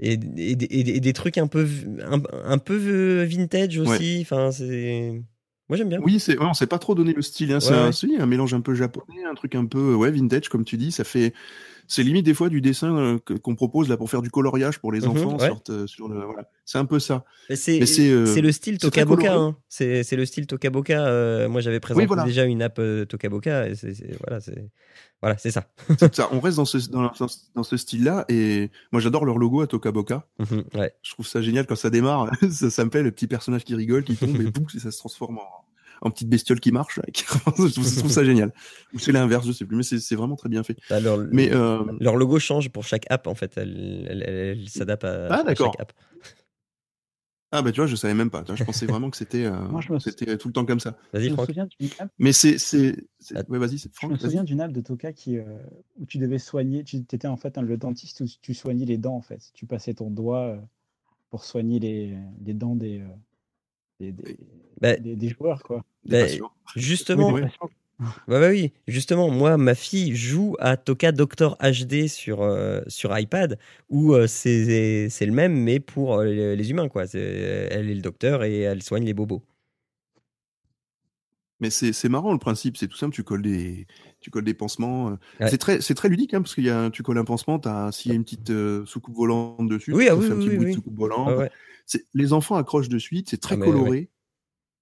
[0.00, 1.68] et, et, et- et des trucs un peu
[2.04, 4.18] un, un peu vintage aussi.
[4.22, 5.22] Enfin, c'est
[5.68, 6.00] moi j'aime bien.
[6.02, 7.52] Oui, c'est, ouais, on pas trop donner le style.
[7.52, 7.60] Hein.
[7.60, 10.64] C'est Ouais, un, un mélange un peu japonais, un truc un peu ouais vintage, comme
[10.64, 10.92] tu dis.
[10.92, 11.34] Ça fait,
[11.88, 14.92] c'est limite des fois du dessin euh, qu'on propose là pour faire du coloriage pour
[14.92, 15.36] les Mhm, enfants.
[15.38, 15.46] ouais.
[15.48, 16.48] Sur, euh, sur le, voilà.
[16.64, 17.24] C'est un peu ça.
[17.54, 19.34] C'est euh, c'est le style Tokaboka.
[19.34, 19.56] Hein.
[19.68, 21.06] C'est c'est le style Tokaboka.
[21.06, 22.24] Euh, moi j'avais présenté voilà.
[22.24, 23.68] déjà une app euh, Tokaboka.
[23.68, 23.72] Et
[24.26, 24.68] voilà, c'est
[25.20, 25.64] voilà, c'est ça.
[25.98, 26.28] C'est ça.
[26.30, 28.24] On reste dans ce, dans, dans, dans ce style-là.
[28.28, 30.24] Et moi, j'adore leur logo à Tokaboka.
[30.74, 30.92] Ouais.
[31.02, 32.30] Je trouve ça génial quand ça démarre.
[32.52, 34.92] ça, ça me fait le petit personnage qui rigole, qui tombe et boum, et ça
[34.92, 35.42] se transforme en,
[36.02, 37.00] en petite bestiole qui marche.
[37.12, 38.52] qui- je, trouve, je trouve ça génial.
[38.94, 40.76] Ou c'est l'inverse, je sais plus, mais c'est c'est vraiment très bien fait.
[40.90, 43.52] Bah, leur, Mais euh, leur logo change pour chaque app en fait.
[43.56, 45.72] Elle, elle, elle- elle s'adapte à, Ah, à d'accord.
[45.72, 45.92] chaque app.
[47.50, 48.44] ah bah tu vois, je savais même pas.
[48.54, 50.98] Je pensais vraiment que c'était euh, Moi, je me- c'était tout le temps comme ça.
[51.14, 51.46] Vas-y Je me Franck.
[51.46, 53.42] souviens d'une app, Mais c'est c'est c'est- Ah.
[53.48, 54.10] ouais, vas-y, c'est je me Franck.
[54.12, 54.20] vas-y.
[54.20, 55.44] souviens d'une app de Toka qui, euh,
[55.98, 58.98] où tu devais soigner, tu étais en fait un, le dentiste où tu soignais les
[58.98, 59.50] dents en fait.
[59.54, 60.58] Tu passais ton doigt euh,
[61.30, 63.06] pour soigner les, les dents des, euh,
[64.00, 64.36] des, des,
[64.80, 65.84] Bah, des- des joueurs quoi.
[66.04, 66.46] Des Bah.
[66.76, 67.42] Justement, Oui,
[68.28, 73.58] ouais, oui, justement, moi, ma fille joue à Toka Doctor HD sur, euh, sur iPad,
[73.88, 77.06] où euh, c'est c'est le même, mais pour euh, les, les humains, quoi.
[77.06, 77.18] C'est-
[77.70, 79.42] Elle est le docteur et elle soigne les bobos.
[81.60, 83.14] Mais c'est marrant le principe, c'est tout simple.
[83.14, 83.86] Tu colles des
[84.20, 85.08] tu colles des pansements.
[85.10, 85.16] euh.
[85.40, 85.48] Ouais.
[85.50, 87.60] C'est très très ludique hein, parce qu'il y a tu colles un pansement,
[87.92, 90.36] s'il y a une petite euh, soucoupe volante dessus, Oui, ça ah oui, fait un
[90.36, 90.72] oui, petit oui, bruit oui.
[90.72, 91.36] de soucoupe volante.
[91.36, 91.50] Ouais.
[92.14, 94.10] Les enfants accrochent de suite, c'est très Ah, coloré.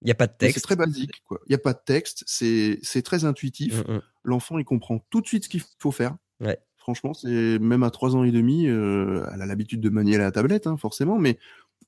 [0.03, 0.65] Il n'y a pas de mais C'est texte.
[0.67, 1.41] très basique, quoi.
[1.47, 3.83] Il n'y a pas de texte, c'est très intuitif.
[3.89, 4.01] Mm, mm.
[4.25, 6.15] L'enfant, il comprend tout de suite ce qu'il faut faire.
[6.41, 6.59] Ouais.
[6.77, 10.31] Franchement, c'est même à trois ans et demi, euh, elle a l'habitude de manier la
[10.31, 11.39] tablette, hein, forcément, mais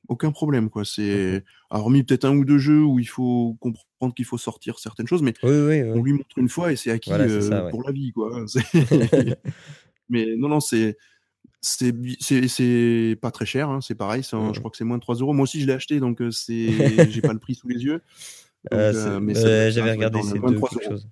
[0.08, 0.84] aucun problème, quoi.
[0.86, 5.06] C'est hormis peut-être un ou deux jeux où il faut comprendre qu'il faut sortir certaines
[5.06, 5.90] choses, mais Oui, oui, oui.
[5.94, 7.70] on lui montre une fois et c'est acquis Voilà, euh, ça, ouais.
[7.70, 8.44] pour la vie, quoi.
[10.08, 10.96] Mais non, non, c'est
[11.60, 15.32] c'est pas très cher, hein, c'est pareil, je crois que c'est moins de 3 euros.
[15.32, 16.68] Moi aussi, je l'ai acheté, donc euh, c'est
[17.10, 18.00] j'ai pas le prix sous les yeux.
[18.72, 21.08] Euh, euh, euh, J'avais regardé, c'est moins de deux 3 quelque chose.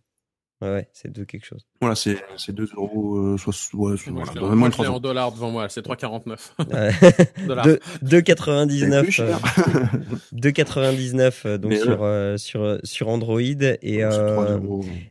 [0.62, 1.66] Ouais, ouais, c'est deux quelque chose.
[1.82, 4.72] Voilà, c'est c'est 2 euros, euh, soit, ouais, soit- voilà, dans en- moins moi, de
[4.72, 5.00] je 3 l'ai en euros.
[5.00, 6.90] dollars devant moi, c'est 3,49 Ouais.
[7.46, 7.64] dollars.
[7.66, 9.38] Deux- C'est 2,99 plus cher.
[9.68, 9.84] euh,
[10.32, 13.38] 2,99 euh, donc Mais, sur, euh, sur, sur Android.
[13.40, 14.58] Et, C'est 3 euh,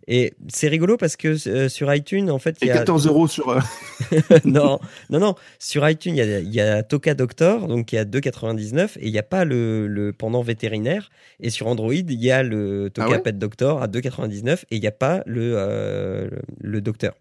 [0.08, 2.78] et c'est rigolo parce que euh, sur iTunes, en fait, il Et y a.
[2.80, 3.50] 14 euros sur.
[3.50, 3.60] euh,
[4.46, 4.80] non,
[5.12, 5.36] non, non.
[5.60, 8.98] Sur iTunes, il y a, il y a Toka Doctor, donc qui est à 2,99
[9.00, 11.12] et il n'y a pas le, le pendant vétérinaire.
[11.40, 13.20] Et sur Android, il y a le Toka Ah ouais?
[13.22, 16.30] Pet Doctor à 2,99 et il n'y a pas le, le,
[16.62, 17.14] le docteur.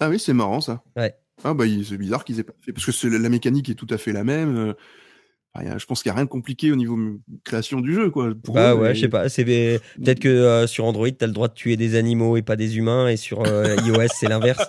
[0.00, 0.82] Ah oui, c'est marrant ça.
[0.96, 1.14] Ouais.
[1.44, 3.86] Ah bah c'est bizarre qu'ils aient pas fait parce que c'est- la mécanique est tout
[3.90, 4.56] à fait la même.
[4.56, 4.72] euh,
[5.54, 8.10] enfin, je pense qu'il n'y a rien de compliqué au niveau m- création du jeu
[8.10, 8.32] quoi.
[8.42, 9.28] Pour bah eux, ouais, je sais pas.
[9.28, 12.42] C'est peut-être que euh, sur Android, tu as le droit de tuer des animaux et
[12.42, 14.66] pas des humains, et sur euh, iOS, c'est l'inverse.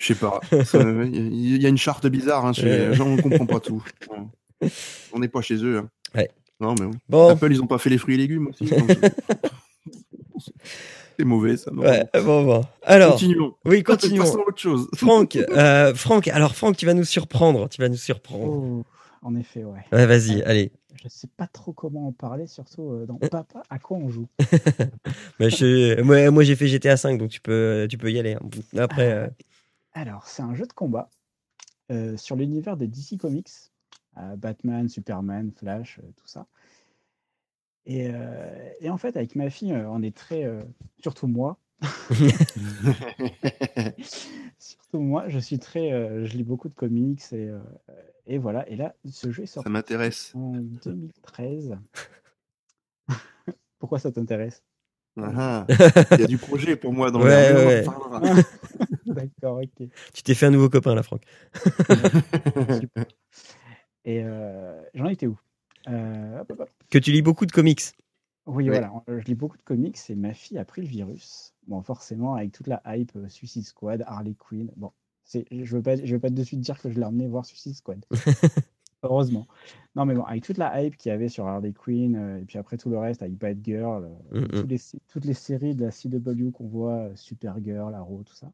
[0.00, 0.40] Je sais pas.
[0.52, 2.44] Il y a une charte bizarre.
[2.46, 3.82] Hein, chez gens, on comprend pas tout.
[5.12, 5.78] On n'est pas chez eux.
[5.78, 5.88] hein.
[6.14, 6.30] Ouais.
[6.60, 6.92] Non mais bon.
[7.08, 8.68] Bon, Apple, ils ont pas fait les fruits et légumes aussi.
[11.18, 11.70] c'est mauvais ça.
[11.70, 11.82] non.
[11.82, 12.64] ouais, bon, bon.
[12.82, 13.54] Alors, Continuons.
[13.64, 14.24] oui, continuons.
[14.24, 14.88] Passons à autre chose.
[14.94, 17.68] Franck, euh, Franck, alors Franck, tu vas nous surprendre.
[17.68, 18.46] Tu vas nous surprendre.
[18.46, 18.84] Oh,
[19.22, 19.84] en effet, ouais.
[19.92, 20.72] Ouais, vas-y, allez.
[21.02, 24.26] Je sais pas trop comment en parler, surtout euh, dans Papa, à quoi on joue
[25.38, 28.34] Bah, je- moi, moi, j'ai fait GTA 5, donc tu peux, tu peux y aller.
[28.34, 28.40] hein.
[28.78, 29.26] Après, euh,
[29.92, 31.10] Alors, c'est un jeu de combat
[31.92, 33.50] euh, sur l'univers des DC Comics.
[34.18, 36.46] Euh, Batman, Superman, Flash, euh, tout ça.
[37.86, 40.44] Et, euh, et en fait, avec ma fille, euh, on est très...
[40.44, 40.62] euh,
[41.02, 41.58] surtout moi.
[44.58, 45.92] surtout moi, je suis très...
[45.92, 47.58] euh, je lis beaucoup de comics et, euh,
[48.26, 48.68] et voilà.
[48.70, 50.32] Et là, ce jeu est Ça sorti m'intéresse.
[50.34, 51.76] en 2013.
[53.78, 54.62] Pourquoi ça t'intéresse?
[55.16, 55.76] Ah, ah.
[56.12, 58.20] Il y a du projet pour moi dans Ouais, reparlera.
[59.06, 59.88] D'accord, ok.
[60.12, 61.22] Tu t'es fait un nouveau copain là, Franck.
[64.04, 65.38] Et euh, j'en étais où?
[65.88, 66.70] Euh, hop, hop, hop.
[66.90, 67.80] Que tu lis beaucoup de comics.
[68.46, 68.92] Oui, voilà.
[69.08, 71.54] euh, Je lis beaucoup de comics et ma fille a pris le virus.
[71.66, 74.70] Bon, forcément, avec toute la hype Suicide Squad, Harley Quinn.
[74.76, 74.92] Bon,
[75.24, 77.46] c'est, je veux pas, je veux pas de suite dire que je l'ai emmené voir
[77.46, 78.04] Suicide Squad.
[79.02, 79.46] Heureusement.
[79.96, 82.44] Non, mais bon, avec toute la hype qu'il y avait sur Harley Quinn, euh, et
[82.44, 84.66] puis après tout le reste, avec Bad Girl, euh, Mm, mm.
[84.66, 88.50] les, toutes les séries de la CW qu'on voit, euh, Supergirl, Arrow, tout ça.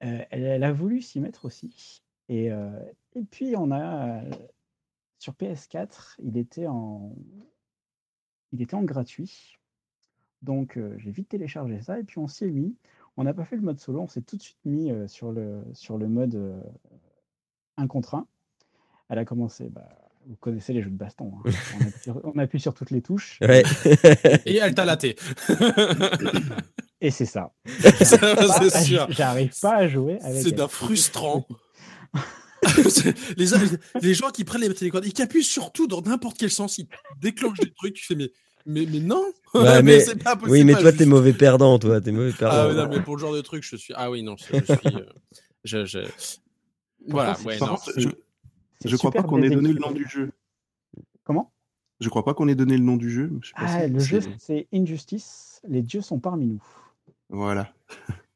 [0.00, 2.02] Elle, elle a voulu s'y mettre aussi.
[2.28, 2.50] Et,
[3.18, 4.22] et puis, on a.
[5.18, 7.14] sur PS4, il était en,
[8.52, 9.54] il était en gratuit.
[10.42, 12.76] Donc, euh, j'ai vite téléchargé ça et puis on s'y est mis.
[13.16, 15.32] On n'a pas fait le mode solo, on s'est tout de suite mis euh, sur,
[15.32, 16.60] le, sur le mode euh,
[17.76, 18.26] un contre un.
[19.08, 19.88] Elle a commencé, bah,
[20.26, 21.32] vous connaissez les jeux de baston.
[21.44, 21.50] hein.
[21.80, 23.64] On, appuie sur, on appuie sur toutes les touches Ouais.
[24.46, 25.16] Et elle t'a laté.
[27.00, 27.52] et c'est ça.
[27.66, 29.10] c'est sûr.
[29.10, 31.46] J'arrive pas à jouer avec C'est d'un frustrant.
[33.36, 33.46] les,
[34.00, 36.88] les gens qui prennent les télécommandes, ils appuient sur tout dans n'importe quel sens, ils
[37.20, 38.30] déclenchent des trucs, tu fais mais,
[38.66, 40.50] mais, mais non Ouais, mais- c'est pas possible.
[40.52, 42.00] Oui, mais toi, t'es mauvais perdant, toi.
[42.00, 42.56] T'es mauvais perdant.
[42.56, 43.94] Ah oui, non, mais pour le genre de truc, je suis.
[43.96, 44.56] Ah oui, non, je suis.
[44.56, 45.04] euh,
[45.64, 45.98] je, je...
[47.06, 47.68] Voilà, ouais, non.
[47.68, 47.92] contre,
[48.84, 50.30] je, crois pas qu'on ait donné le nom du jeu.
[51.24, 51.52] Comment?
[52.00, 53.30] Je crois pas qu'on ait donné le nom du jeu.
[53.42, 55.60] je sais pas Ah, si le jeu, c'est- Injustice.
[55.66, 56.62] Les dieux sont parmi nous.
[57.30, 57.72] Voilà.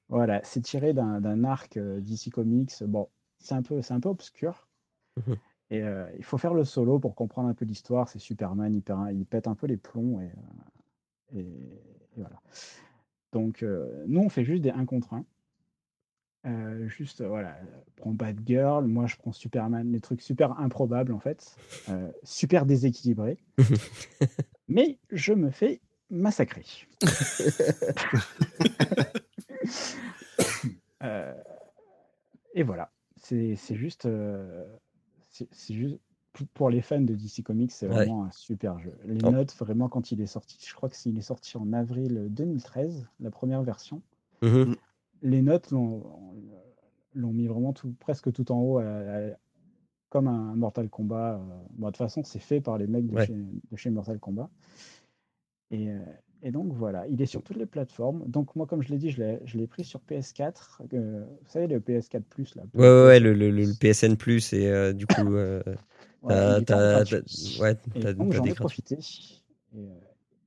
[0.08, 2.72] Voilà, c'est tiré d'un d'un arc euh, DC Comics.
[2.82, 3.08] Bon,
[3.42, 4.68] c'est un peu, c'est un peu obscur.
[5.26, 5.36] Mhm.
[5.70, 8.08] Et euh, il faut faire le solo pour comprendre un peu l'histoire.
[8.08, 12.40] C'est Superman, il, perd- il pète un peu les plombs et, euh, et- et voilà.
[13.32, 15.24] Donc euh, nous, on fait juste des 1 contre 1.
[16.44, 17.56] Euh, juste, voilà,
[17.96, 21.56] prends Bad Girl, moi je prends Superman, des trucs super improbables en fait,
[22.24, 23.38] super déséquilibrés.
[24.68, 26.64] Mais je me fais massacrer.
[32.54, 32.91] Et voilà,
[33.22, 34.64] c'est c'est juste, euh,
[35.30, 35.98] c'est juste
[36.54, 37.94] pour- les fans de DC Comics, c'est Ouais.
[37.94, 38.94] vraiment un super jeu.
[39.04, 39.30] Les Oh.
[39.30, 43.30] notes, vraiment, quand il est sorti, je crois qu'il est sorti en avril 2013, la
[43.30, 44.02] première version.
[44.42, 44.76] Mhm.
[45.22, 46.04] Les notes l'ont
[47.14, 49.36] l'ont mis vraiment tout, presque tout en haut, à- à-
[50.08, 51.34] comme un Mortal Kombat.
[51.36, 51.38] euh.
[51.72, 53.26] Bon, de toute façon, c'est fait par les mecs de, Ouais.
[53.26, 54.48] chez, de chez Mortal Kombat.
[55.70, 55.98] Et, euh,
[56.44, 58.24] et donc voilà, il est sur toutes les plateformes.
[58.26, 60.80] Donc moi, comme je l'ai dit, je l'ai je l'ai pris sur PS4.
[60.92, 62.64] euh, vous savez, le PS4 Plus là.
[62.74, 65.62] Ouais, ouais, ouais, le, le, le PSN Plus et euh, du coup, euh,
[66.28, 67.04] t'as,
[67.60, 67.76] ouais,
[68.14, 68.96] donc j'en ai profité.
[68.96, 69.88] Et, euh,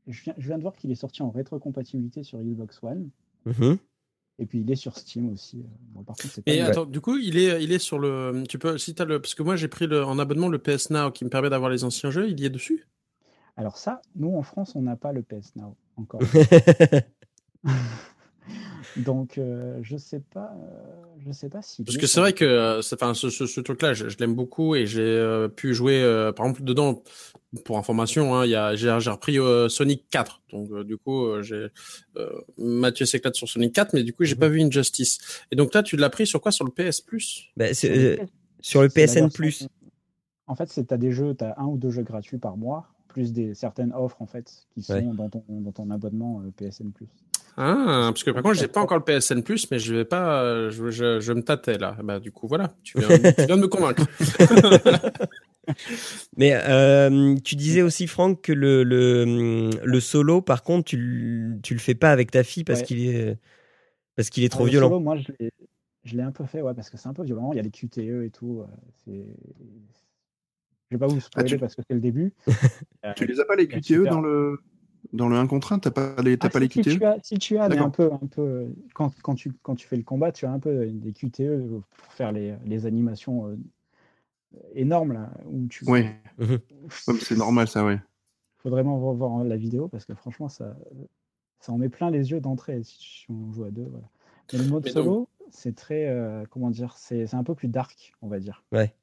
[0.07, 3.09] je, viens, je viens de voir qu'il est sorti en rétrocompatibilité sur Xbox One.
[3.45, 3.77] Mhm.
[4.37, 5.63] Et puis il est sur Steam aussi.
[5.93, 8.43] Bon, par contre, c'est pas Et attends, du coup, il est, il est sur le.
[8.49, 10.89] Tu peux, si t'as le, parce que moi j'ai pris le, en abonnement le PS
[10.89, 12.29] Now qui me permet d'avoir les anciens jeux.
[12.29, 12.85] Il y est dessus?
[13.57, 16.21] Alors ça, nous en France, on n'a pas le PS Now encore.
[18.97, 21.83] Donc euh, je sais pas, euh, je sais pas si.
[21.83, 24.75] Parce que c'est vrai que, euh, enfin, ce, ce, ce truc-là, je, je l'aime beaucoup
[24.75, 27.01] et j'ai euh, pu jouer, euh, par exemple, dedans.
[27.63, 30.41] Pour information, hein, il y a, j'ai, repris euh, Sonic 4.
[30.51, 31.67] Donc, euh, du coup, euh, j'ai
[32.17, 34.39] euh, Mathieu s'éclate sur Sonic 4, mais du coup, j'ai Mhm.
[34.41, 35.19] pas vu Injustice.
[35.51, 36.51] Et donc là, tu l'as pris sur quoi?
[36.51, 37.45] Sur le PS Plus?
[37.55, 38.19] Bah, c'est,
[38.59, 39.67] Sur le euh, PSN Plus.
[40.47, 43.31] En fait, c'est t'as des jeux, t'as un ou deux jeux gratuits par mois, plus
[43.31, 45.01] des certaines offres en fait qui sont Ouais.
[45.15, 47.07] dans ton dans ton abonnement euh, PSN Plus.
[47.57, 50.69] Ah, parce que par contre, j'ai pas encore le PSN Plus, mais je vais pas,
[50.69, 51.95] je, je, je me tâtais là.
[52.03, 54.05] Bah, du coup, voilà, tu viens, tu viens de me convaincre.
[56.37, 61.59] Mais euh, tu disais aussi, Franck, que le, le, le solo, par contre, tu, le-
[61.61, 62.85] tu le fais pas avec ta fille parce Ouais.
[62.85, 63.37] qu'il est,
[64.17, 64.87] parce qu'il est trop le violent.
[64.89, 65.51] solo, moi, je l'ai-
[66.03, 67.51] je l'ai un peu fait, ouais, parce que c'est un peu violent.
[67.53, 68.61] Il y a les QTE et tout.
[68.61, 68.65] euh,
[69.05, 69.25] c'est...
[70.91, 72.33] Je vais pas vous spoiler Ah, tu- parce que c'est le début.
[73.05, 74.59] Euh, Tu les as pas les QTE super- dans le
[75.13, 76.97] dans le 1 contre 1 T'as pas les t'as Ah, pas si, les si QTE
[76.97, 79.95] tu as, si tu as, un peu, un peu quand, quand, tu, quand tu fais
[79.95, 83.57] le combat, tu as un peu des QTE pour faire les, les animations euh,
[84.73, 86.15] énormes là, où tu Ouais.
[86.39, 86.59] Mhm.
[87.19, 87.99] C'est normal ça, ouais.
[88.57, 90.75] faudrait vraiment revoir la vidéo parce que franchement, ça,
[91.59, 93.87] ça en met plein les yeux d'entrée si on joue à deux.
[93.91, 94.09] Voilà.
[94.51, 97.67] Mais le mode Mais solo, c'est très, euh, comment dire, c'est c'est un peu plus
[97.67, 98.63] dark, on va dire.
[98.71, 98.95] Ouais.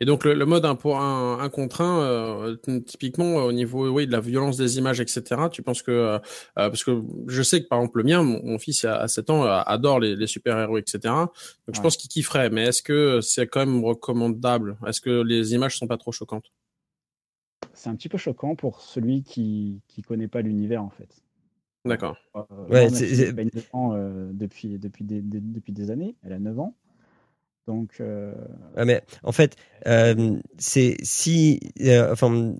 [0.00, 2.56] Et donc le, le mode un pour un, un contre un, euh,
[2.86, 5.22] typiquement euh, au niveau oui de la violence des images, etc.
[5.50, 6.20] Tu penses que euh, euh,
[6.56, 9.30] parce que je sais que par exemple le mien, mon, mon fils à, à 7
[9.30, 10.98] ans adore les, les super héros, etc.
[11.04, 12.50] Donc je pense qu'il kifferait.
[12.50, 14.76] Mais est-ce que c'est quand même recommandable?
[14.86, 16.52] Est-ce que les images sont pas trop choquantes?
[17.72, 21.08] C'est un petit peu choquant pour celui qui qui connaît pas l'univers en fait.
[21.84, 22.16] D'accord.
[22.36, 26.14] Euh, Ouais, c'est- euh, depuis, depuis, des, des- depuis des années.
[26.22, 26.74] Elle a 9 ans.
[27.66, 28.34] Donc, euh,
[28.76, 32.54] Ah, mais en fait, euh, c'est si, euh, enfin,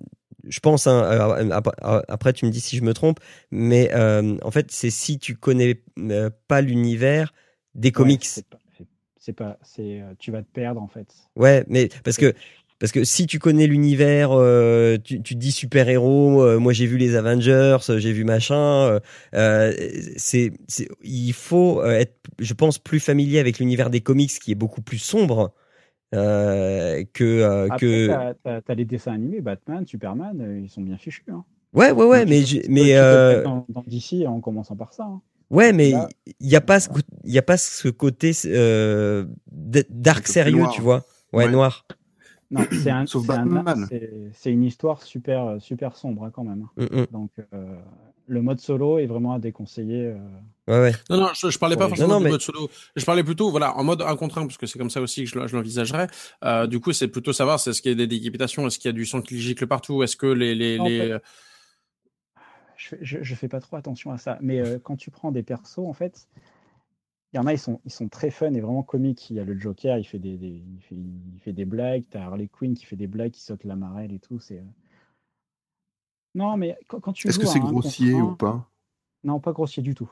[0.47, 0.87] je pense.
[0.87, 1.61] hein,
[2.07, 3.19] après, tu me dis si je me trompe,
[3.51, 7.33] mais euh, en fait, c'est si tu connais euh, pas l'univers,
[7.75, 8.25] des comics.
[8.25, 11.13] c'est pas, c'est, tu vas te perdre en fait.
[11.35, 12.33] Ouais, mais parce que
[12.79, 16.43] parce que si tu connais l'univers, euh, tu, tu te dis super héros.
[16.43, 18.99] Euh, moi, j'ai vu les Avengers, euh, j'ai vu machin.
[20.17, 20.51] c'est,
[21.01, 24.97] il faut être, je pense, plus familier avec l'univers des comics, qui est beaucoup plus
[24.97, 25.53] sombre
[26.11, 28.33] que Après, que.
[28.43, 31.23] T'as, as, les dessins animés, Batman, Superman, ils sont bien fichus.
[31.29, 31.45] Hein.
[31.73, 35.03] Ouais, ouais, ouais, mais mais dans, dans, DC en commençant par ça.
[35.03, 35.21] Hein.
[35.49, 35.91] Ouais, mais
[36.39, 36.89] il n'y a pas ce,
[37.23, 38.31] il y a pas ce côté
[39.89, 41.05] dark sérieux, tu vois.
[41.31, 41.85] Ouais, noir.
[42.51, 43.05] Non, c'est un,
[44.33, 46.67] c'est une histoire super, super sombre hein, quand même.
[46.77, 46.87] Hein.
[46.91, 47.05] Mm, mm.
[47.11, 47.77] Donc, euh,
[48.27, 50.07] le mode solo est vraiment à déconseiller.
[50.07, 50.17] Euh,
[50.67, 50.91] ouais, ouais.
[51.09, 52.69] Non, non, je, je parlais pas forcément du mode solo.
[52.95, 55.23] Je parlais plutôt, voilà, en mode un contre un, parce que c'est comme ça aussi
[55.23, 56.07] que je, je l'envisagerais.
[56.43, 58.93] Euh, du coup, c'est plutôt savoir, est-ce qu'il y a des décapitations, est-ce qu'il y
[58.93, 61.17] a du son qui gicle partout, est-ce que les, les, les...
[62.77, 65.79] je, je, je, fais pas trop attention à ça, mais quand tu prends des persos,
[65.79, 66.27] en fait,
[67.35, 69.29] il y en a, ils sont, ils sont très fun et vraiment comiques.
[69.29, 72.05] Il y a le Joker, il fait des, il, fait, il fait des blagues.
[72.09, 74.39] T'as Harley Quinn qui fait des blagues, qui saute la marelle et tout.
[74.39, 74.59] C'est.
[74.59, 74.63] Euh.
[76.33, 78.71] Non, mais quand, quand tu Est-ce que c'est grossier ou pas?
[79.25, 80.09] Non, pas grossier du tout.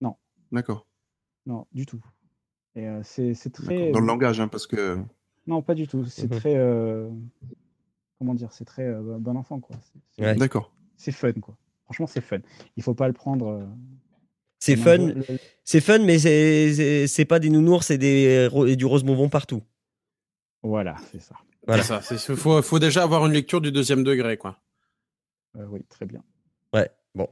[0.00, 0.14] Non.
[0.52, 0.86] D'accord.
[1.44, 2.04] Non, du tout.
[2.76, 3.90] Et euh, c'est très.
[3.90, 4.96] Dans le langage, hein, parce que.
[5.48, 6.04] Non, pas du tout.
[6.04, 6.54] C'est mmh très.
[6.54, 7.10] Euh,
[8.20, 9.74] comment dire C'est très bon enfant, quoi.
[10.18, 10.70] D'accord.
[10.96, 11.56] C'est fun, quoi.
[11.82, 12.38] Franchement, c'est fun.
[12.76, 13.66] Il faut pas le prendre
[14.58, 15.14] c'est fun,
[15.64, 19.62] c'est fun, mais c'est pas des nounours, c'est des du rose bonbon partout.
[20.62, 21.36] Voilà, c'est ça.
[21.66, 21.82] Voilà.
[21.82, 22.00] ça.
[22.00, 24.58] Faut, faut déjà avoir une lecture du deuxième degré, quoi.
[25.56, 26.22] Euh, oui, très bien.
[26.74, 27.28] Ouais, bon.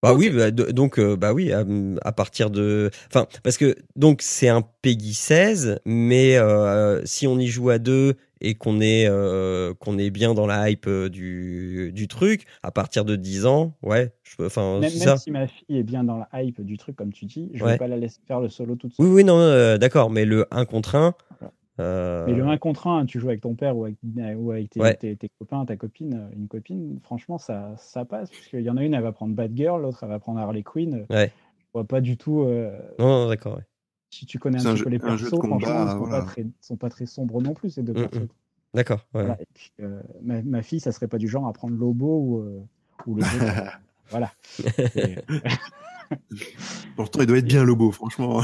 [0.00, 4.48] Bah oui, bah, donc euh, bah oui, à, partir de, enfin parce que donc c'est
[4.48, 9.74] un Peggy 16, mais euh, si on y joue à deux et qu'on est euh,
[9.74, 14.12] qu'on est bien dans la hype du, du truc, à partir de 10 ans, ouais,
[14.40, 17.24] enfin même, même si ma fille est bien dans la hype du truc comme tu
[17.24, 19.04] dis, je ne vais pas la laisser faire le solo tout de suite.
[19.04, 21.14] Oui oui non, d'accord, mais le 1 contre 1
[21.80, 23.96] euh, Mais le 1 contre 1, tu joues avec ton père ou avec,
[24.36, 28.30] ou avec tes, tes, copains, ta copine, une copine, franchement, ça, ça passe.
[28.30, 30.40] Parce qu'il y en a une, elle va prendre Bad Girl, l'autre, elle va prendre
[30.40, 31.06] Harley Quinn.
[31.10, 31.32] Ouais.
[31.58, 32.42] Je vois pas du tout.
[32.42, 32.78] Euh...
[32.98, 33.56] Non, d'accord.
[33.56, 33.64] Ouais.
[34.10, 36.88] Si tu connais un, petit peu les persos, franchement, ils sont, pas très, sont pas
[36.88, 38.08] très sombres non plus, ces deux mm, mm.
[38.08, 38.28] persos.
[38.74, 39.06] D'accord.
[39.14, 39.22] Ouais.
[39.22, 39.38] Voilà.
[39.80, 42.60] Euh, ma, ma, fille, ça serait pas du genre à prendre Lobo ou, euh,
[43.06, 43.22] ou le
[44.10, 44.32] Voilà.
[46.96, 48.42] Pourtant, il doit être bien Lobo, franchement.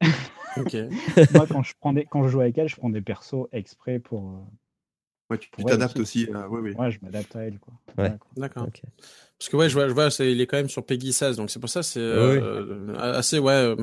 [1.34, 3.98] Moi, quand je, prends des, quand je joue avec elle, je prends des persos exprès
[3.98, 4.28] pour.
[4.30, 6.28] Euh, ouais, tu t'adaptes aussi.
[6.32, 6.48] À...
[6.48, 6.76] Ouais, ouais.
[6.76, 7.58] ouais, je m'adapte à elle.
[7.58, 7.74] Quoi.
[7.98, 8.12] Ouais.
[8.36, 8.66] D'accord.
[9.38, 11.50] Parce que, ouais, je vois, je vois il est quand même sur Peggy 16, donc
[11.50, 13.52] c'est pour ça, c'est euh, assez, ouais.
[13.52, 13.76] Euh,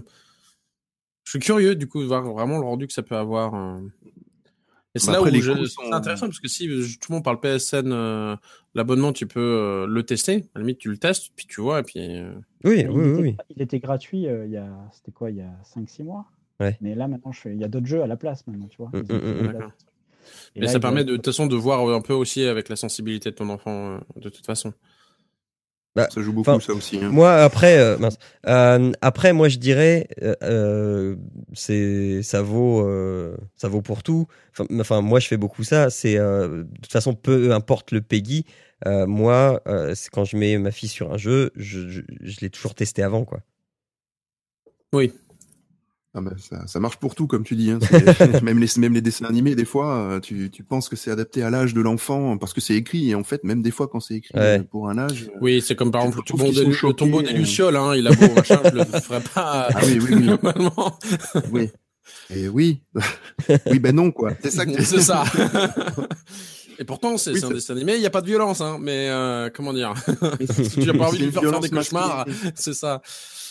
[1.24, 3.82] je suis curieux, du coup, de voir vraiment le rendu que ça peut avoir.
[4.96, 5.66] Et c'est bah, là où je...
[5.66, 6.68] c'est intéressant parce que si
[7.02, 8.38] tout le monde parle PSN,
[8.76, 10.46] l'abonnement, tu peux le tester.
[10.56, 12.00] À la limite, tu le testes, puis tu vois, et puis.
[12.64, 13.38] Oui, oui, oui.
[13.56, 16.26] Il était gratuit il y a, c'était quoi, il y a 5-6 mois?
[16.60, 18.90] Mais là, maintenant, je il y a d'autres jeux à la place maintenant, tu vois.
[18.94, 19.72] Mm, mm, mm,
[20.56, 23.36] mais ça permet de, toute façon de voir un peu aussi avec la sensibilité de
[23.36, 24.74] ton enfant, euh, de toute façon.
[25.96, 27.00] Bah, ça joue beaucoup ça aussi.
[27.04, 27.10] Hein.
[27.10, 27.98] Moi après, euh,
[28.46, 30.08] euh, après moi je dirais,
[31.54, 32.88] c'est ça vaut,
[33.56, 34.28] ça vaut pour tout.
[34.80, 35.90] Enfin, moi je fais beaucoup ça.
[35.90, 38.46] C'est de toute façon peu importe le Peggy.
[38.86, 39.62] moi,
[39.96, 43.02] c'est quand je mets ma fille sur un jeu, je, je, je l'ai toujours testé
[43.02, 43.40] avant quoi.
[44.94, 45.12] Oui,
[46.18, 46.32] ah bah,
[46.66, 47.70] ça, marche pour tout, comme tu dis.
[47.70, 47.78] Hein.
[48.44, 51.44] même, les, même les dessins animés, des fois, euh, tu, tu penses que c'est adapté
[51.44, 53.12] à l'âge de l'enfant parce que c'est écrit.
[53.12, 55.30] Et en fait, même des fois, quand c'est écrit euh, pour un âge.
[55.30, 57.76] Euh, oui, c'est comme par exemple le tombeau des Lucioles.
[57.76, 59.68] Hein, il a beau machin, je le ferai pas.
[59.78, 60.26] Ah oui, oui, oui.
[60.26, 60.98] Normalement.
[61.52, 61.70] oui.
[62.30, 62.82] Et oui.
[63.68, 64.34] oui, ben non, quoi.
[64.42, 64.64] C'est ça.
[64.80, 65.24] C'est ça.
[66.80, 69.10] Et pourtant, c'est un dessin animé, il n'y a pas de violence, hein, mais
[69.54, 69.94] comment dire?
[70.50, 72.26] Si tu n'as pas envie de lui faire faire des cauchemars,
[72.56, 73.02] c'est ça.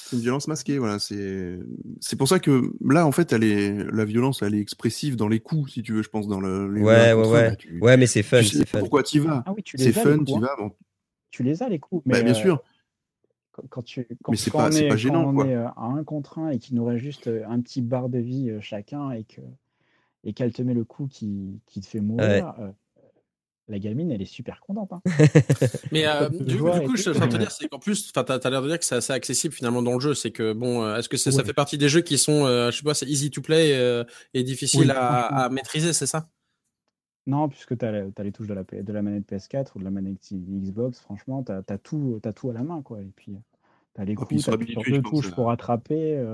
[0.09, 1.01] C'est une violence masquée, voilà.
[1.01, 1.59] C'est
[2.01, 5.27] c'est pour ça que là, en fait, elle est la violence, elle est expressive dans
[5.27, 6.71] les coups, si tu veux, je pense, dans le.
[6.81, 7.57] ouais, ouais, ouais.
[7.81, 8.41] ouais, mais c'est fun.
[8.79, 10.55] Pourquoi tu vas ah oui, C'est fun, tu vas.
[10.57, 10.73] Bon.
[11.31, 12.07] Tu les as les coups.
[12.07, 12.63] Bah, mais bien sûr.
[13.59, 15.67] Euh, quand, tu quand, mais c'est pas, on est, pas gênant, quand on est euh,
[15.69, 18.53] à un contre un et qu'il nous reste juste euh, un petit bar de vie
[18.61, 19.41] chacun et que
[20.23, 22.55] et qu'elle te met le coup qui, qui te fait mourir.
[22.59, 22.67] Ouais
[23.69, 24.93] la gamine, elle est super contente.
[24.93, 25.03] Hein.
[25.93, 28.19] Mais euh, du, coup, je suis en train de te dire, c'est qu'en plus, tu
[28.19, 30.15] as, l'air de dire que c'est assez accessible finalement dans le jeu.
[30.15, 32.79] C'est que, bon, euh, est-ce que ça fait partie des jeux qui sont, euh, je
[32.79, 36.29] sais pas, c'est easy to play et difficile à, maîtriser, c'est ça?
[37.27, 39.91] Non, puisque tu as, les touches de la, de la manette PS4 ou de la
[39.91, 42.83] manette Xbox, franchement, tu as, tout, as tout à la main.
[42.83, 43.01] quoi.
[43.01, 43.37] Et puis,
[43.95, 46.25] tu as les coups, tu as deux touches pour attraper.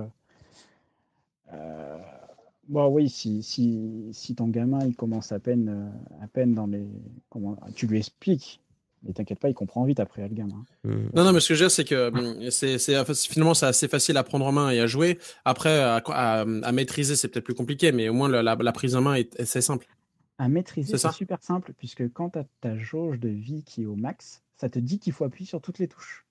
[2.68, 6.66] Bon, oui, si, si, si, ton gamin il commence à peine, euh, à peine dans
[6.66, 6.86] les.
[7.28, 8.60] Comment, tu lui expliques
[9.02, 10.64] Mais t'inquiète pas, il comprend vite après le gamin.
[10.84, 11.08] Hmm.
[11.14, 13.66] Non, non, mais ce que je veux dire, c'est que hum, c'est, c'est, finalement, c'est
[13.66, 15.18] assez facile à prendre en main et à jouer.
[15.44, 18.72] Après, à, à, à maîtriser, c'est peut-être plus compliqué, mais au moins la, la, la
[18.72, 19.86] prise en main, est, c'est simple.
[20.38, 23.86] À maîtriser, C'est super simple, puisque quand tu as ta jauge de vie qui est
[23.86, 26.24] au max, ça te dit qu'il faut appuyer sur toutes les touches.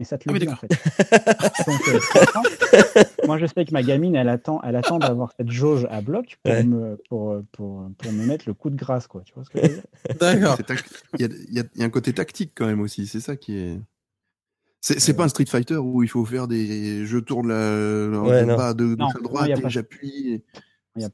[0.00, 0.68] Et ça te le Ah oui, dit en fait.
[1.66, 5.86] Donc, euh, moi, je sais que ma gamine, elle attend, elle attend d'avoir cette jauge
[5.90, 6.64] à bloc pour, Ouais.
[6.64, 9.20] me, pour, pour, pour me mettre le coup de grâce, quoi.
[9.26, 9.82] Tu vois ce que je veux dire?
[10.18, 10.58] D'accord.
[11.18, 13.78] Il y, a, y y un côté tactique quand même aussi, c'est ça qui est.
[14.80, 17.04] C'est pas un Street Fighter où il faut faire des.
[17.04, 18.18] Je tourne la.
[18.22, 18.56] Ouais, en non.
[18.56, 20.42] bas de Non, gauche à non, droite et j'appuie.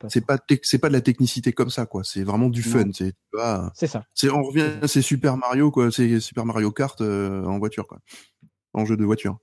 [0.08, 2.02] C'est pas c'est pas de la technicité comme ça quoi.
[2.02, 2.84] C'est vraiment du fun.
[2.94, 3.14] C'est
[3.86, 4.04] ça.
[4.14, 5.90] c'est on revient c'est Super Mario quoi.
[5.90, 7.98] C'est Super Mario Kart euh, en voiture quoi.
[8.76, 9.38] En jeu de voiture.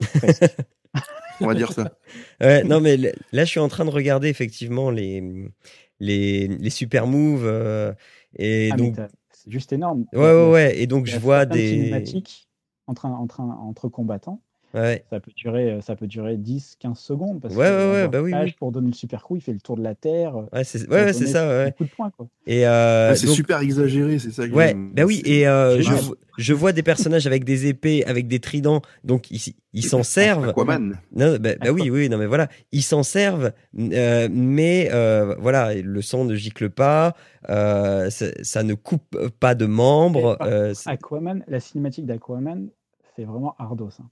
[1.40, 1.96] On va dire ça.
[2.40, 5.22] Ouais, non, mais là, je suis en train de regarder effectivement les,
[6.00, 7.44] les, les super moves.
[7.46, 7.92] euh,
[8.36, 8.96] et Ah, donc,
[9.32, 10.06] c'est juste énorme.
[10.12, 10.78] ouais, ouais, ouais.
[10.78, 11.68] Et donc, je vois des.
[11.68, 12.48] cinématiques
[12.86, 14.42] entre, un- entre, un- entre combattants.
[14.72, 17.40] Ouais, Ça peut durer, euh, ça peut durer 10, 15 secondes.
[17.40, 18.54] Parce Ouais, que ouais, bah oui, Flash, oui.
[18.58, 20.36] Pour donner le super coup, il fait le tour de la Terre.
[20.36, 21.48] euh, ouais, c'est ouais, ça.
[21.48, 21.64] Ouais.
[21.70, 22.28] beaucoup de points, quoi.
[22.46, 24.46] Et euh, Ouais, c'est donc- super exagéré, c'est ça.
[24.48, 25.82] que Ouais, bah oui, et euh,
[26.38, 29.40] je, vois des personnages avec des épées, avec des tridents, donc ils
[29.72, 30.48] ils s'en servent.
[30.50, 30.98] Aquaman.
[31.14, 35.74] Non, bah, bah oui, oui, non, mais voilà, ils s'en servent, euh, mais euh, voilà,
[35.74, 37.14] le sang ne gicle pas,
[37.48, 40.38] euh, ça, ne coupe pas de membres.
[40.42, 42.68] Euh, Aquaman, la cinématique d'Aquaman,
[43.16, 43.90] c'est vraiment ardos.
[44.00, 44.08] hein.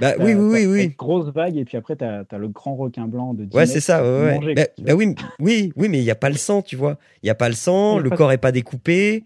[0.00, 0.84] Bah oui, oui, oui, oui.
[0.84, 3.66] une grosse vague, et puis après, tu as, le grand requin blanc de 10 Ouais,
[3.66, 4.02] c'est ça.
[4.02, 6.76] Ouais, manger, Bah, bah oui, oui, oui, mais il n'y a pas le sang, tu
[6.76, 6.98] vois.
[7.22, 9.24] Il n'y a pas le sang, le pas corps est pas découpé.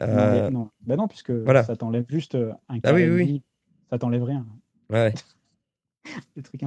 [0.00, 0.68] Non, euh, mais non.
[0.86, 1.64] Bah non, puisque voilà.
[1.64, 3.24] ça t'enlève juste euh, un Ah oui, de oui.
[3.24, 3.42] vie.
[3.90, 4.44] Ça t'enlève rien.
[4.90, 5.14] ouais.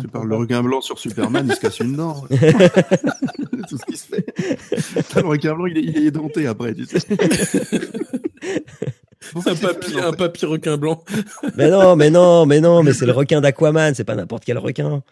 [0.01, 2.23] Tu parles le requin blanc sur Superman, il se casse une dent.
[3.69, 4.25] Tout ce qui se fait.
[5.21, 6.99] Le requin blanc, il est, il est édenté après, tu sais.
[9.35, 11.03] Un papy, un papy requin blanc.
[11.57, 14.57] mais non, mais non, mais non, mais c'est le requin d'Aquaman, c'est pas n'importe quel
[14.57, 15.03] requin.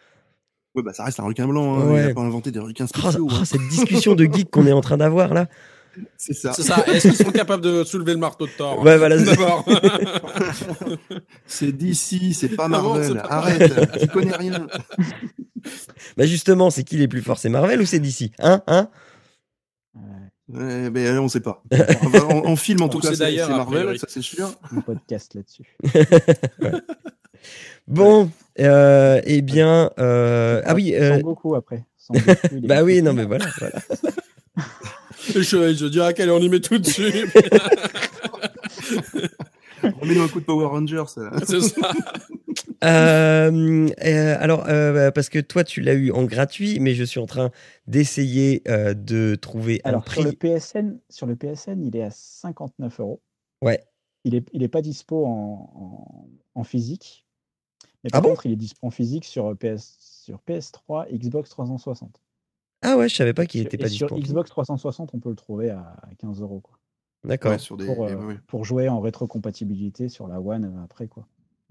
[0.76, 1.80] Ouais, bah ça reste un requin blanc.
[1.80, 1.92] Hein.
[1.92, 2.04] Ouais.
[2.06, 3.28] Il a pas inventé des requins Oh, spéciaux.
[3.30, 3.46] oh, hein.
[3.46, 5.48] cette discussion de geek qu'on est en train d'avoir là.
[6.18, 6.54] C'est ça.
[6.54, 6.86] C'est ça.
[6.88, 9.18] Est-ce qu'ils sont capables de soulever le marteau de Thor Ouais, voilà.
[9.18, 9.66] c'est- D'abord.
[11.48, 13.04] C'est DC, c'est pas Marvel.
[13.04, 14.68] c'est pas Arrête, tu connais rien.
[16.16, 18.90] Bah justement, c'est qui les plus forts C'est Marvel ou c'est DC Hein Hein?
[20.54, 21.62] Eh ben, on ne sait pas.
[22.02, 22.08] On,
[22.42, 24.50] va, filme en tout cas, c'est Marvel, ça c'est sûr.
[24.76, 25.78] Un podcast là-dessus.
[26.62, 26.72] ouais.
[27.88, 30.94] Bon, euh, eh bien, euh, ah oui.
[30.96, 31.18] Euh...
[31.18, 31.86] Sans beaucoup après.
[31.98, 33.46] Sans beaucoup, bah oui, non mais voilà.
[33.60, 33.80] voilà.
[35.36, 37.34] je, je dis quelle on y met tout de suite.
[39.84, 41.04] Remets-nous un coup de Power Rangers.
[41.46, 41.92] C'est ça.
[42.84, 47.20] Euh, euh, alors, euh, parce que toi, tu l'as eu en gratuit, mais je suis
[47.20, 47.52] en train
[47.88, 50.22] d'essayer euh, de trouver un Alors prix.
[50.22, 53.22] sur le PSN, sur le PSN, il est à 59 euros.
[53.64, 53.84] Ouais.
[54.26, 57.26] Il est, il est pas dispo en, en, en physique.
[58.04, 61.50] Mais Ah par bon contre, il est dispo en physique sur PS, sur PS3, Xbox
[61.50, 62.22] 360.
[62.84, 64.28] Ah ouais, je savais pas qu'il Sur- était et pas sur disponible.
[64.28, 66.78] Xbox 360, on peut le trouver à 15 euros quoi.
[67.24, 67.52] D'accord.
[67.52, 67.86] Ouais, sur des.
[67.86, 68.40] Pour, euh, ouais, ouais.
[68.48, 71.28] pour jouer en rétrocompatibilité sur la One euh, après quoi.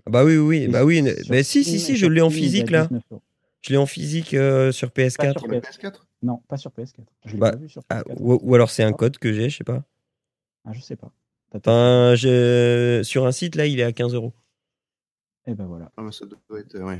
[0.09, 1.03] Bah oui, oui, Et bah oui.
[1.05, 2.82] sur Mais si, si, si, je sur l'ai en physique là.
[2.86, 3.22] 19 euros.
[3.62, 5.32] Je l'ai en physique euh, sur PS4.
[5.34, 6.94] Pas Sur la PS4 Non, pas sur PS4.
[7.24, 8.16] Je l'ai Bah, pas vu sur Ah, PS4.
[8.20, 9.82] ou, ou alors c'est un code que j'ai, je sais pas.
[10.64, 11.11] Ah, je sais pas.
[11.55, 13.01] Enfin, je...
[13.05, 14.32] sur un site là, il est à 15 euros.
[15.47, 15.90] Eh ben voilà.
[15.97, 16.78] Ah, bah, ça doit être.
[16.78, 16.99] Ouais.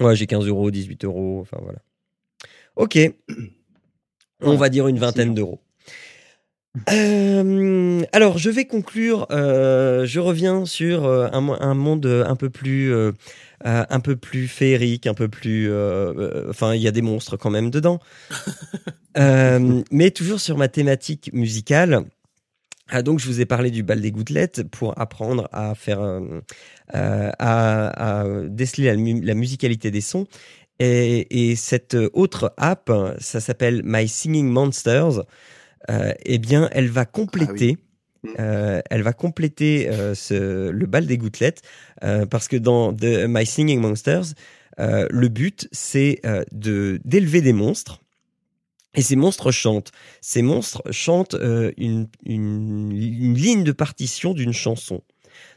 [0.00, 1.80] Ouais, j'ai 15 euros, 18 euros, enfin voilà.
[2.76, 2.98] Ok.
[3.28, 4.58] On Voilà.
[4.58, 5.60] va dire une vingtaine d'euros.
[6.92, 9.26] Euh, alors, je vais conclure.
[9.30, 12.94] euh, je reviens sur euh, un, mo- un monde un peu plus,
[13.64, 15.70] un peu plus féerique, un peu plus.
[16.48, 17.98] Enfin, il y a des monstres quand même dedans.
[19.16, 22.04] Mais toujours sur ma thématique musicale.
[22.92, 26.00] Ah, donc, je vous ai parlé du bal des gouttelettes pour apprendre à faire,
[26.92, 30.26] à, à déceler la, mu- la musicalité des sons.
[30.78, 35.24] Et, et cette autre app, ça s'appelle My Singing Monsters
[36.24, 37.78] eh bien, elle va compléter.
[38.36, 41.62] Elle va compléter le bal des gouttelettes
[42.30, 44.34] parce que dans My Singing Monsters,
[44.78, 46.20] le but c'est
[46.52, 48.00] d'élever des monstres
[48.94, 49.92] et ces monstres chantent.
[50.20, 51.36] Ces monstres chantent
[51.76, 52.92] une, une,
[53.34, 55.02] ligne de partition d'une chanson.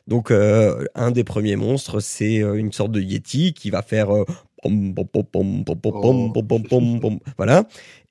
[0.08, 4.10] Donc un des premiers monstres c'est une sorte de yeti qui va faire
[7.38, 7.68] voilà.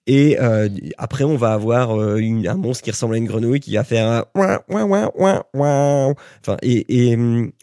[0.09, 3.61] Et euh, après, on va avoir euh, une- un monstre qui ressemble à une grenouille
[3.61, 4.25] qui va faire un
[4.69, 6.15] ouin, ouin, ouin.
[6.41, 7.17] Enfin, et, et,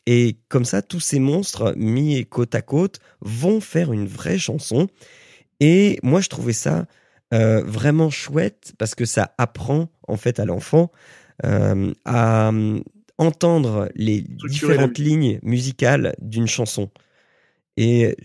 [0.06, 4.88] et comme ça, tous ces monstres mis côte à côte vont faire une vraie chanson.
[5.60, 6.86] Et moi, je trouvais ça
[7.34, 10.92] euh, vraiment chouette parce que ça apprend en fait à l'enfant
[12.06, 12.52] à
[13.18, 16.90] entendre les différentes lignes musicales d'une chanson.
[17.78, 18.16] Et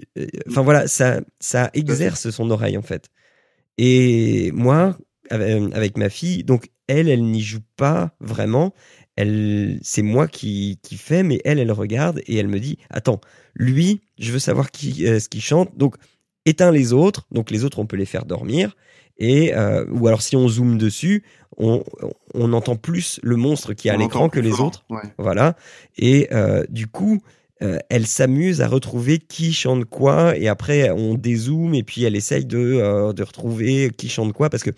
[0.48, 3.08] enfin voilà, ça, ça exerce son oreille en fait.
[3.78, 4.96] Et moi,
[5.30, 8.74] avec ma fille, donc elle, elle n'y joue pas vraiment.
[9.16, 13.20] Elle, c'est moi qui, qui fais, mais elle, elle regarde et elle me dit, attends,
[13.54, 15.96] lui, je veux savoir qui, ce qu'il chante, donc
[16.46, 17.26] éteins les autres.
[17.30, 18.76] Donc les autres, on peut les faire dormir.
[19.16, 21.22] Et euh, ou alors si on zoome dessus,
[21.56, 21.84] on,
[22.34, 24.84] on entend plus le monstre qui est à l'écran que les autres.
[25.18, 25.56] Voilà.
[25.96, 27.20] Et euh, du coup,
[27.62, 30.36] euh, elle s'amuse à retrouver qui chante quoi.
[30.36, 34.50] Et après, on dézoome et puis elle essaye de, euh, de retrouver qui chante quoi
[34.50, 34.70] parce que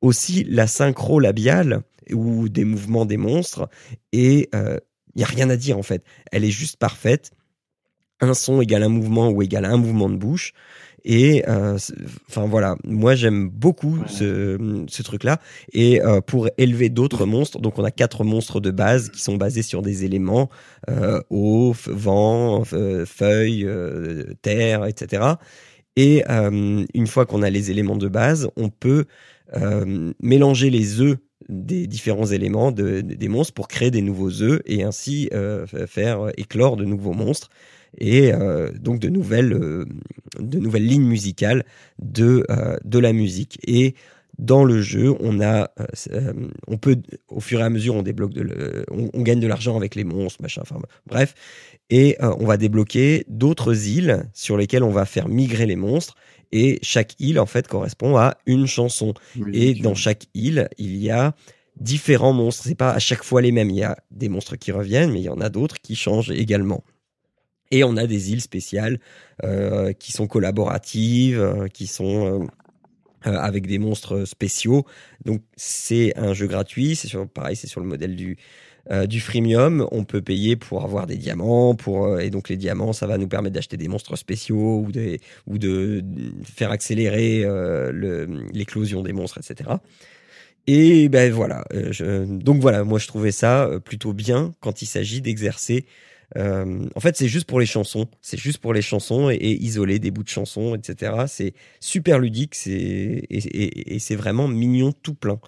[0.00, 3.68] aussi la synchro labiale ou des mouvements des monstres
[4.12, 6.04] et il y a rien à dire en fait.
[6.32, 7.30] Elle est juste parfaite.
[8.20, 10.52] Un son égale un mouvement ou égale un mouvement de bouche.
[11.04, 11.76] Et euh,
[12.28, 15.38] enfin voilà, moi j'aime beaucoup ce, ce truc-là.
[15.72, 19.36] Et euh, pour élever d'autres monstres, donc on a quatre monstres de base qui sont
[19.36, 20.48] basés sur des éléments
[20.88, 23.68] euh, eau, vent, feuilles,
[24.42, 25.22] terre, etc.
[25.96, 29.04] Et une fois qu'on a les éléments de base, on peut
[30.20, 31.18] mélanger les œufs
[31.50, 35.28] des différents éléments de, des monstres pour créer des nouveaux œufs et ainsi
[35.86, 37.50] faire éclore de nouveaux monstres
[37.98, 39.84] et euh, donc de nouvelles, euh,
[40.38, 41.64] de nouvelles lignes musicales
[41.98, 43.58] de, euh, de la musique.
[43.66, 43.94] Et
[44.38, 45.70] dans le jeu, on a,
[46.66, 46.96] on peut,
[47.28, 50.42] au fur et à mesure, on débloque de, on, gagne de l'argent avec les monstres,
[50.42, 51.36] machin, enfin bref,
[51.88, 56.16] et on va débloquer d'autres îles sur lesquelles on va faire migrer les monstres.
[56.50, 59.14] Et chaque île, en fait, correspond à une chanson.
[59.52, 61.36] et dans chaque île, il y a
[61.78, 62.64] différents monstres.
[62.64, 63.70] C'est pas à chaque fois les mêmes.
[63.70, 66.30] Il y a des monstres qui reviennent, mais il y en a d'autres qui changent
[66.30, 66.82] également.
[67.74, 69.00] Et on a des îles spéciales
[69.42, 72.46] euh, qui sont collaboratives, euh, qui sont
[73.26, 74.86] euh, avec des monstres spéciaux.
[75.24, 76.94] Donc c'est un jeu gratuit.
[76.94, 78.38] C'est sur, pareil, c'est sur le modèle du
[79.08, 79.88] du freemium.
[79.92, 83.28] On peut payer pour avoir des diamants, pour et donc les diamants, ça va nous
[83.28, 86.04] permettre d'acheter des monstres spéciaux ou des ou de
[86.44, 87.46] faire accélérer
[88.52, 89.70] l'éclosion des monstres, etc.
[90.66, 91.64] Et ben voilà.
[92.26, 95.86] donc voilà, moi je trouvais ça plutôt bien quand il s'agit d'exercer
[96.36, 98.06] euh, en fait, c'est juste pour les chansons.
[98.20, 101.12] C'est juste pour les chansons et, isoler des bouts de chansons, etc.
[101.28, 105.38] C'est super ludique c'est et, c'est vraiment mignon tout plein.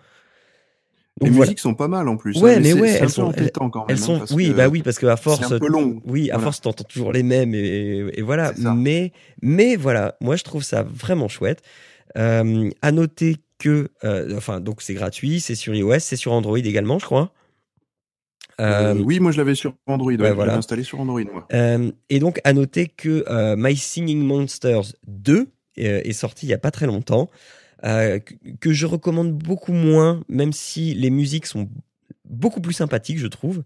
[1.20, 2.36] les musiques sont pas mal en plus.
[2.36, 4.24] Hein, ouais, mais, ouais, elles sont elles, quand même, sont.
[4.32, 6.00] oui, bah oui, parce que à force, un peu long.
[6.04, 8.52] Oui, à force, t'entends toujours les mêmes et, voilà.
[8.76, 9.12] Mais
[9.42, 11.62] mais voilà, moi je trouve ça vraiment chouette.
[12.16, 16.58] Euh, à noter que, euh, enfin, donc c'est gratuit, c'est sur iOS, c'est sur Android
[16.58, 17.32] également, je crois.
[18.60, 20.12] Euh, euh, oui, moi je l'avais sur Android.
[20.12, 20.56] Ouais, voilà.
[20.56, 21.22] installé sur Android.
[21.22, 21.46] Moi.
[21.52, 23.24] Euh, et donc à noter que
[23.56, 27.28] My Singing Monsters 2 est sorti il y a pas très longtemps,
[27.82, 31.68] que je recommande beaucoup moins, même si les musiques sont
[32.24, 33.62] beaucoup plus sympathiques, je trouve.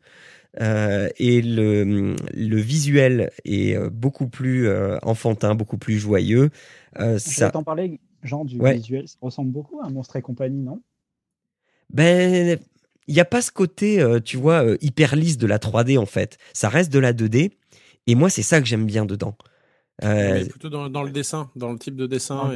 [0.58, 4.68] et le, le visuel est beaucoup plus
[5.02, 6.50] enfantin, beaucoup plus joyeux.
[7.18, 10.82] ça t'en parler, genre du visuel, ça ressemble beaucoup à Monstre et compagnie, non?
[11.92, 12.58] Ben
[13.10, 15.98] il n'y a pas ce côté, euh, tu vois, euh, hyper lisse de la 3D
[15.98, 16.38] en fait.
[16.52, 17.50] Ça reste de la 2D.
[18.06, 19.36] Et moi, c'est ça que j'aime bien dedans.
[20.04, 22.48] Euh, plutôt dans, le dessin, dans le type de dessin.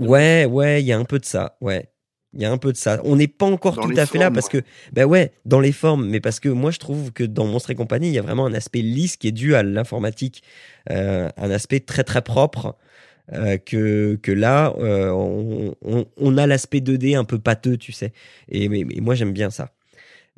[0.00, 1.56] Ouais, ouais, il y a un peu de ça.
[1.60, 1.88] Ouais.
[2.34, 3.00] Il y a un peu de ça.
[3.04, 4.58] On n'est pas encore tout à fait là parce que,
[4.92, 7.74] ben ouais, dans les formes, mais parce que moi je trouve que dans Monstre et
[7.74, 10.42] compagnie, il y a vraiment un aspect lisse qui est dû à l'informatique,
[10.88, 12.76] un aspect très très propre.
[13.30, 18.12] que, que là, on, a l'aspect 2D un peu pâteux, tu sais.
[18.48, 19.70] Et mais moi j'aime bien ça.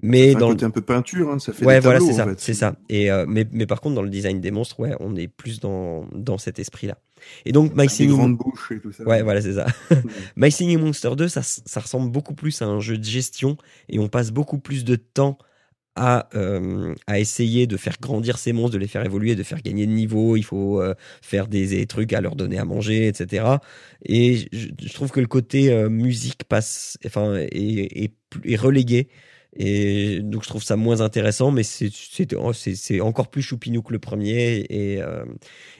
[0.04, 2.26] Mais dans un côté un peu peinture, hein, ça fait ouais, des voilà, c'est ça,
[2.36, 2.76] c'est ça.
[2.90, 5.60] Et euh, mais, mais par contre, dans le design des monstres, ouais, on est plus
[5.60, 6.98] dans dans cet esprit-là.
[7.46, 8.36] Et donc, My Singing,
[8.70, 9.04] et tout ça.
[9.04, 9.64] Ouais, voilà, c'est ça.
[10.36, 13.56] My Singing Monster 2, ça, ça ressemble beaucoup plus à un jeu de gestion
[13.88, 15.38] et on passe beaucoup plus de temps
[15.96, 19.62] à, euh, à essayer de faire grandir ces monstres, de les faire évoluer, de faire
[19.62, 20.36] gagner de niveau.
[20.36, 20.92] Il faut euh,
[21.22, 23.46] faire des, des, trucs à leur donner à manger, etc.
[24.04, 28.12] Et je, je trouve que le côté musique passe, enfin, est, est,
[28.44, 29.08] est relégué.
[29.56, 31.62] Et donc je trouve ça moins intéressant, mais
[32.36, 34.66] oh, c'est encore plus choupinou que le premier.
[34.68, 35.24] Et, euh,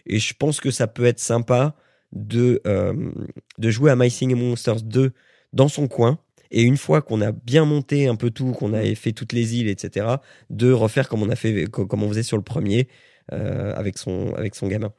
[0.06, 1.74] et je pense que ça peut être sympa
[2.12, 3.10] de, euh,
[3.58, 5.12] de jouer à My Singing Monsters 2
[5.52, 6.18] dans son coin.
[6.50, 9.56] Et une fois qu'on a bien monté un peu tout, qu'on a fait toutes les
[9.56, 10.06] îles, etc.,
[10.50, 12.86] de refaire comme on a fait, comme on faisait sur le premier
[13.32, 14.92] euh, avec son avec son gamin.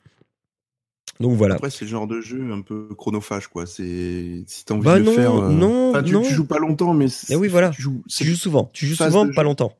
[1.20, 1.56] Donc voilà.
[1.56, 3.66] Après, c'est le genre de jeu un peu chronophage, quoi.
[3.66, 5.34] C'est si t'as envie bah de le faire.
[5.34, 6.22] Euh, non, tu, non.
[6.22, 7.08] tu joues pas longtemps, mais.
[7.30, 7.70] Eh oui, voilà.
[7.70, 8.70] Tu joues, tu joues souvent.
[8.74, 9.74] Tu joues souvent, pas longtemps.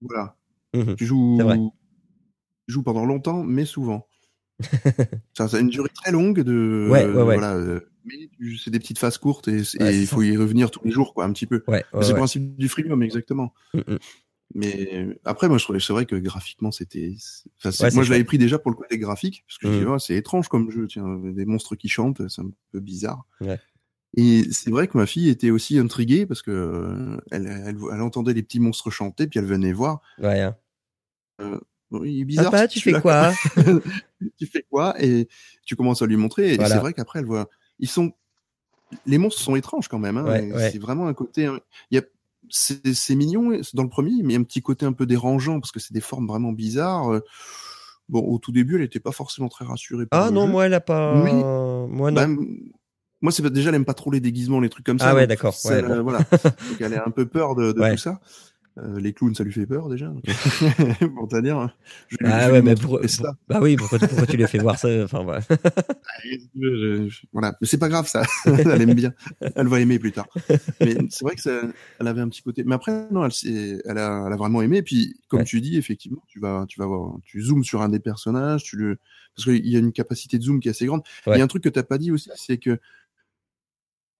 [0.00, 0.36] Voilà.
[0.74, 1.38] Mmh tu joues.
[2.66, 4.08] Tu joues pendant longtemps, mais souvent.
[5.34, 6.88] ça, ça, a une durée très longue de.
[6.90, 7.36] Ouais, ouais, ouais.
[7.36, 8.28] Voilà, euh, mais
[8.62, 11.32] c'est des petites phases courtes et il faut y revenir tous les jours, quoi, un
[11.32, 11.62] petit peu.
[11.68, 13.52] Ouais, c'est le principe du freemium, exactement.
[13.74, 13.98] Mm, mm.
[14.54, 17.14] Mais après, moi, je trouvais, c'est vrai que graphiquement, c'était.
[17.64, 19.98] moi, je l'avais pris déjà pour le côté graphique, parce que je dis, mm.
[19.98, 23.26] c'est étrange comme jeu, tiens, des monstres qui chantent, c'est un peu bizarre.
[24.16, 28.42] Et c'est vrai que ma fille était aussi intriguée parce que elle, elle, entendait les
[28.42, 30.00] petits monstres chanter, puis elle venait voir.
[30.18, 30.40] Ouais.
[30.40, 30.56] Hein.
[31.42, 31.58] Euh,
[32.04, 32.50] il est bizarre.
[32.50, 33.32] Papa, tu fais quoi?
[34.38, 34.94] Tu fais quoi?
[35.02, 35.28] Et
[35.66, 36.54] tu commences à lui montrer.
[36.54, 37.50] Et c'est vrai qu'après, elle voit.
[37.78, 38.12] Ils sont.
[39.04, 40.16] Les monstres sont étranges quand même.
[40.16, 41.44] Hein, c'est vraiment un côté.
[41.44, 42.02] Hein, il y a
[42.50, 45.60] c'est mignon dans le premier, mais il y a un petit côté un peu dérangeant
[45.60, 47.12] parce que c'est des formes vraiment bizarres.
[47.12, 47.20] Euh.
[48.08, 50.04] Bon, au tout début, elle n'était pas forcément très rassurée.
[50.12, 51.20] ah non, moi, elle a pas.
[51.20, 51.32] Oui.
[51.32, 52.14] Moi, non.
[52.14, 52.28] Bah,
[53.20, 55.10] moi, c'est déjà, elle aime pas trop les déguisements, les trucs comme ça.
[55.10, 55.54] Ah ouais, d'accord.
[55.64, 56.18] Ouais, voilà.
[56.30, 58.20] donc, elle a un peu peur de, de tout ça.
[58.78, 60.12] Euh, les clowns, ça lui fait peur déjà.
[61.14, 61.56] pour te dire.
[61.58, 61.72] Hein.
[62.08, 63.00] Je, ah ouais, mais pour,
[63.48, 65.40] bah oui, pourquoi, pourquoi tu lui as fait voir ça Enfin voilà.
[67.32, 68.22] voilà, mais c'est pas grave ça.
[68.44, 69.14] elle aime bien.
[69.54, 70.28] Elle va aimer plus tard.
[70.80, 71.62] Mais c'est vrai que ça,
[71.98, 72.64] elle avait un petit côté.
[72.64, 74.82] Mais après, non, elle, elle, a, elle a vraiment aimé.
[74.82, 78.00] Puis, comme tu dis, effectivement, tu vas, tu vas voir, tu zoomes sur un des
[78.00, 78.98] personnages, tu le,
[79.36, 81.02] parce qu'il y a une capacité de zoom qui est assez grande.
[81.26, 82.78] Il y a un truc que t'as pas dit aussi, c'est que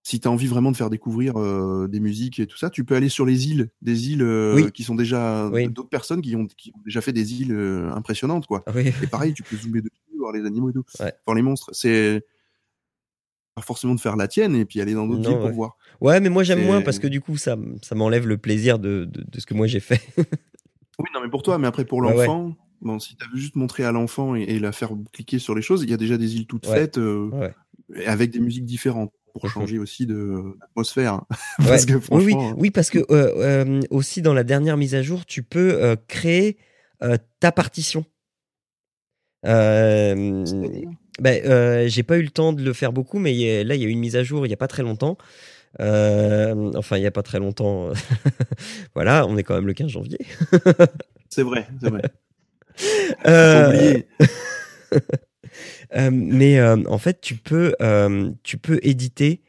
[0.07, 2.85] si tu as envie vraiment de faire découvrir euh, des musiques et tout ça, tu
[2.85, 6.47] peux aller sur les îles, des îles euh, qui sont déjà d'autres personnes qui ont,
[6.47, 8.65] qui ont, déjà fait des îles euh, impressionnantes, quoi.
[8.77, 11.71] Et pareil, tu peux zoomer dessus, voir les animaux et tout, voir les monstres.
[11.73, 12.25] C'est
[13.57, 15.77] pas forcément de faire la tienne et puis aller dans d'autres îles pour voir.
[16.01, 19.09] Ouais, mais moi j'aime moins parce que du coup ça, ça m'enlève le plaisir de,
[19.11, 20.03] de, de, ce que moi j'ai fait.
[20.19, 22.55] oui, non, mais pour toi, mais après pour l'enfant.
[22.81, 25.83] Bon, si tu as juste montré à l'enfant et, la faire cliquer sur les choses,
[25.83, 27.01] il y a déjà des îles toutes faites
[28.07, 31.22] avec des musiques différentes pour changer aussi d'atmosphère.
[31.61, 31.76] oui,
[32.11, 32.55] oui, hein.
[32.57, 35.97] oui, parce que euh, euh, aussi dans la dernière mise à jour, tu peux euh,
[36.09, 36.59] créer
[37.41, 38.05] ta partition.
[39.43, 40.45] ben,
[41.89, 43.91] j'ai pas eu le temps de le faire beaucoup, mais là, il y a eu
[43.91, 45.18] une mise à jour il y a pas très longtemps.
[45.78, 47.91] enfin, il y a pas très longtemps.
[48.95, 50.18] voilà, on est quand même le 15 janvier.
[51.28, 52.03] c'est vrai, c'est vrai.
[53.68, 54.07] oublié.
[54.93, 55.01] Euh,
[55.95, 59.43] mais euh, en fait, tu peux, euh, tu peux éditer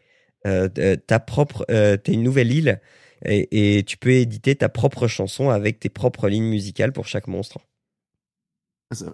[1.07, 1.65] ta propre.
[1.67, 2.81] t'es une nouvelle île
[3.25, 7.59] et, tu peux éditer ta propre chanson avec tes propres lignes musicales pour chaque monstre.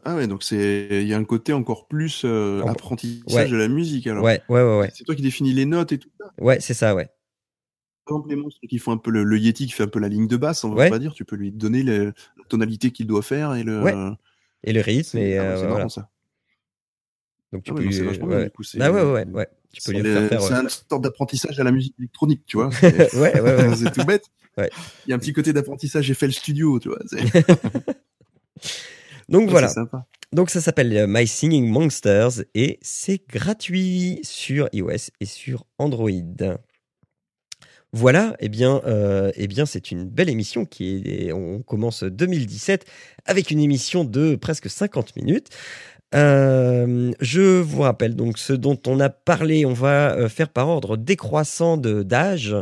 [0.06, 2.26] Ah ouais, donc c'est il y a un côté encore plus
[2.66, 4.24] apprentissage de la musique alors.
[4.24, 4.80] Ouais, ouais, ouais.
[4.80, 4.92] ouais.
[4.94, 6.32] C'est toi qui définis les notes et tout ça?
[6.38, 7.10] Ouais, c'est ça, ouais.
[8.06, 10.10] Par exemple, les monstres qui font un peu le, Yeti qui fait un peu la
[10.10, 12.12] ligne de basse, on va pas dire, tu peux lui donner la
[12.50, 14.14] tonalité qu'il doit faire et le.
[14.66, 15.90] Et le rythme et ah voilà.
[15.90, 16.10] ça.
[17.54, 18.02] Donc tu ah peux lui...
[18.02, 18.52] ouais.
[18.80, 20.42] ah ouais, ouais, ouais, Tu peux lui faire faire.
[20.42, 22.70] C'est une sorte d'apprentissage à la musique électronique, tu vois.
[22.84, 23.76] ouais, ouais, ouais.
[23.78, 24.26] c'est tout bête.
[24.58, 24.72] Ouais.
[25.06, 26.98] Il y a un petit côté d'apprentissage j'ai fait le studio, tu vois.
[29.30, 29.72] Donc voilà.
[30.32, 36.10] Donc ça s'appelle euh, My Singing Monsters et c'est gratuit sur iOS et sur Android.
[37.96, 41.32] Voilà, eh bien, euh, eh bien, c'est une belle émission qui est.
[41.32, 42.86] On commence 2017
[43.26, 45.50] avec une émission de presque 50 minutes.
[46.14, 49.66] Euh, je vous rappelle donc ce dont on a parlé.
[49.66, 52.56] On va euh, faire par ordre décroissant d'âge.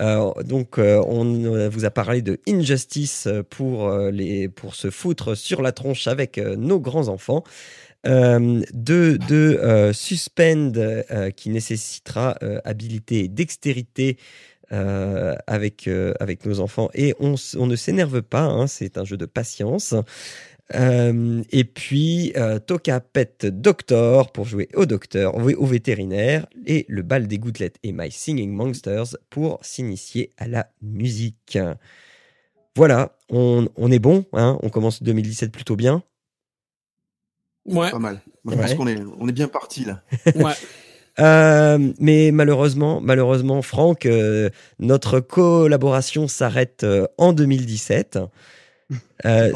[0.00, 5.72] Euh, donc, on vous a parlé de Injustice pour les pour se foutre sur la
[5.72, 7.44] tronche avec nos grands enfants.
[8.04, 8.62] de
[9.28, 10.72] de Suspend
[11.36, 14.16] qui nécessitera habilité et dextérité
[14.70, 15.88] avec,
[16.20, 16.90] avec nos enfants.
[16.94, 17.34] Et on,
[17.66, 19.94] ne s'énerve pas, hein, c'est un jeu de patience.
[20.74, 27.02] Euh, et puis euh, Toka Pet Doctor pour jouer au docteur, au vétérinaire, et le
[27.02, 31.58] bal des gouttelettes et My Singing Monsters pour s'initier à la musique.
[32.74, 36.02] Voilà, on, est bon, hein on commence 2017 plutôt bien.
[37.66, 37.90] Ouais.
[37.90, 38.20] Pas mal.
[38.48, 40.02] Je pense qu'on est, on est bien parti là.
[40.36, 40.54] Ouais.
[41.18, 44.08] Euh, mais malheureusement, malheureusement, Franck,
[44.78, 46.86] notre collaboration s'arrête
[47.18, 48.18] en 2017.
[49.24, 49.52] Euh,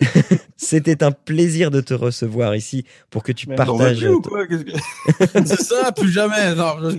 [0.56, 4.06] c'était un plaisir de te recevoir ici pour que tu partages.
[5.44, 6.54] c'est ça, plus jamais.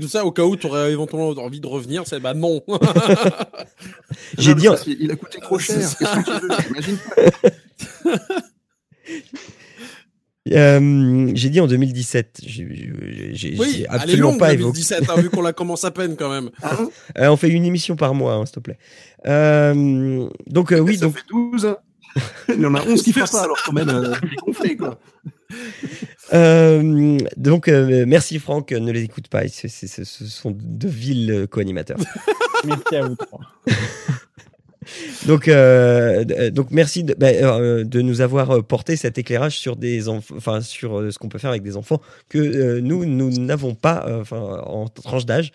[0.07, 2.61] ça, au cas où tu aurais éventuellement envie de revenir, c'est bah non.
[4.37, 4.67] J'ai dit.
[4.99, 5.89] Il a coûté trop cher.
[10.51, 12.41] Euh, j'ai dit en 2017.
[13.33, 16.49] J'ai oui, absolument pas 2017, hein, vu qu'on la commence à peine quand même.
[16.61, 16.77] Ah
[17.17, 18.77] euh, on fait une émission par mois, hein, s'il te plaît.
[19.27, 21.17] Euh, donc euh, oui, ça donc.
[21.17, 21.65] fait 12.
[21.65, 21.77] Hein.
[22.49, 24.13] Il y en a 11 qui font ça, alors quand même, euh,
[24.45, 24.99] gonflé, quoi.
[26.33, 29.67] Euh, donc, euh, merci Franck, ne les écoute pas, ce
[30.07, 31.97] sont de vils co-animateurs.
[32.65, 33.41] merci à vous trois.
[35.25, 39.75] Donc, euh, euh, donc merci de, bah, euh, de nous avoir porté cet éclairage sur
[39.75, 43.29] des enfants, enfin sur ce qu'on peut faire avec des enfants que euh, nous nous
[43.31, 45.51] n'avons pas, euh, enfin en tranche d'âge.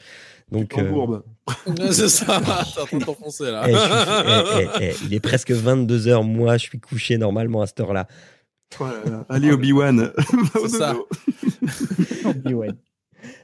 [0.51, 1.23] Donc, En euh, bourbe.
[1.91, 2.41] c'est ça.
[2.75, 3.65] T'es en train de t'enfoncer là.
[3.69, 7.19] eh, je suis- eh, eh, eh, il est presque 22 h Moi, je suis couché
[7.19, 8.07] normalement à cette heure-là.
[8.81, 9.27] Oh là là.
[9.29, 10.11] Allez, Obi-Wan.
[10.63, 10.95] C'est ça.
[12.25, 12.77] Obi-Wan.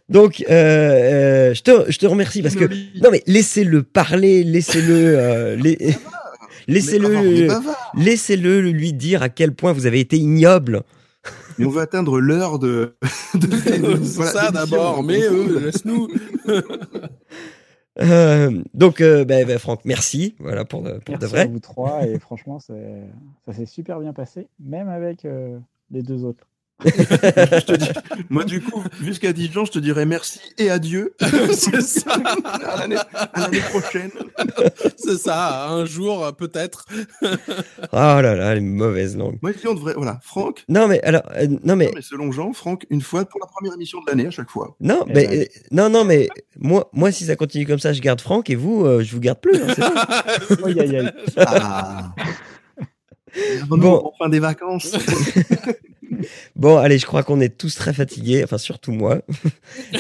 [0.09, 2.65] Donc, euh, euh, je te, je te remercie parce que
[3.03, 5.57] non mais laissez-le parler, laissez-le, euh,
[6.69, 7.93] laissez-le, bavard.
[7.97, 10.83] laissez-le lui dire à quel point vous avez été ignoble.
[11.59, 12.97] Mais on veut atteindre l'heure de.
[13.35, 13.57] de- de-
[14.05, 16.09] c'est voilà, ça d'abord, mais eux, laisse-nous.
[18.01, 21.47] Euh, donc, euh, ben, ben, Franck, merci, voilà pour de, pour de Merci à vrai.
[21.47, 23.05] vous trois et franchement, c'est-
[23.47, 25.59] ça s'est super bien passé, même avec euh,
[25.93, 26.45] les deux autres.
[26.85, 27.89] Je te dis-
[28.31, 28.83] Moi, du coup,
[29.35, 31.15] dit Jean, je te dirais merci et adieu.
[31.53, 32.15] c'est ça.
[32.15, 32.87] à
[33.41, 34.11] l'année prochaine.
[34.97, 35.69] C'est ça.
[35.69, 36.85] Un jour, peut-être.
[37.23, 37.29] Oh
[37.93, 39.39] là là, les mauvaises langues.
[39.41, 39.95] Moi, je dis, on devrait.
[39.97, 40.65] Voilà, Franck.
[40.69, 43.47] Non mais alors, euh, non mais Non, mais selon Jean, Franck, une fois pour la
[43.47, 44.77] première émission de l'année à chaque fois.
[44.81, 45.41] non, Eh mais ben.
[45.41, 48.57] euh, non non mais moi moi si ça continue comme ça, je garde Franck et
[48.57, 49.57] vous, euh, je vous garde plus.
[49.57, 50.25] hein, c'est ça
[50.67, 51.13] Aïe, aïe, aïe.
[51.39, 52.15] Ah.
[53.69, 53.77] Bon.
[53.79, 54.13] Bon.
[54.19, 54.93] fin des vacances.
[56.57, 59.21] Bon, allez, je crois qu'on est tous très fatigués, enfin surtout moi.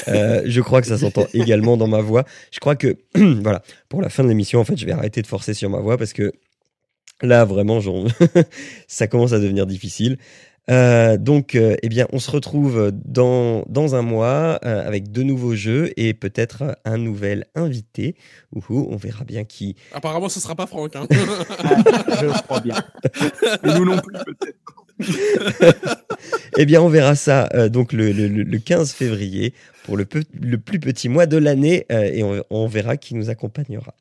[0.08, 2.24] Euh, je crois que ça s'entend également dans ma voix.
[2.50, 5.26] Je crois que, voilà, pour la fin de l'émission, en fait, je vais arrêter de
[5.26, 6.32] forcer sur ma voix parce que
[7.22, 8.04] là, vraiment, j'en-
[8.88, 10.18] ça commence à devenir difficile.
[10.70, 15.22] Euh, donc, euh, eh bien, on se retrouve dans, dans un mois euh, avec de
[15.22, 18.16] nouveaux jeux et peut-être un nouvel invité.
[18.54, 19.76] Ouhou, on verra bien qui.
[19.92, 20.96] Apparemment, ce sera pas Franck.
[20.96, 21.06] Hein.
[21.10, 21.76] Ah,
[22.20, 22.76] je crois bien.
[23.62, 24.56] Et nous non plus, peut-être.
[26.56, 29.52] Eh bien, on verra ça euh, donc le, le- le- le 15 février
[29.84, 33.16] pour le, peu- le plus petit mois de l'année euh, et on, on verra qui
[33.16, 33.92] nous accompagnera.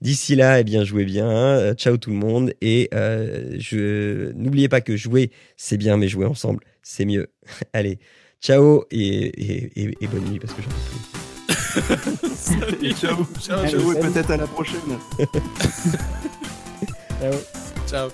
[0.00, 1.30] D'ici là, eh bien, jouez bien.
[1.30, 6.08] euh, ciao tout le monde et euh, je n'oubliez pas que jouer c'est bien, mais
[6.08, 7.28] jouer ensemble c'est mieux.
[7.72, 8.00] Allez,
[8.42, 10.74] ciao et, et- et- et bonne nuit parce que j'en peux
[12.80, 12.94] plus.
[12.94, 13.24] Ciao.
[13.40, 14.80] Ciao, Allez, ciao et peut-être à la prochaine.
[17.20, 17.34] Ciao.
[17.88, 18.08] Ciao.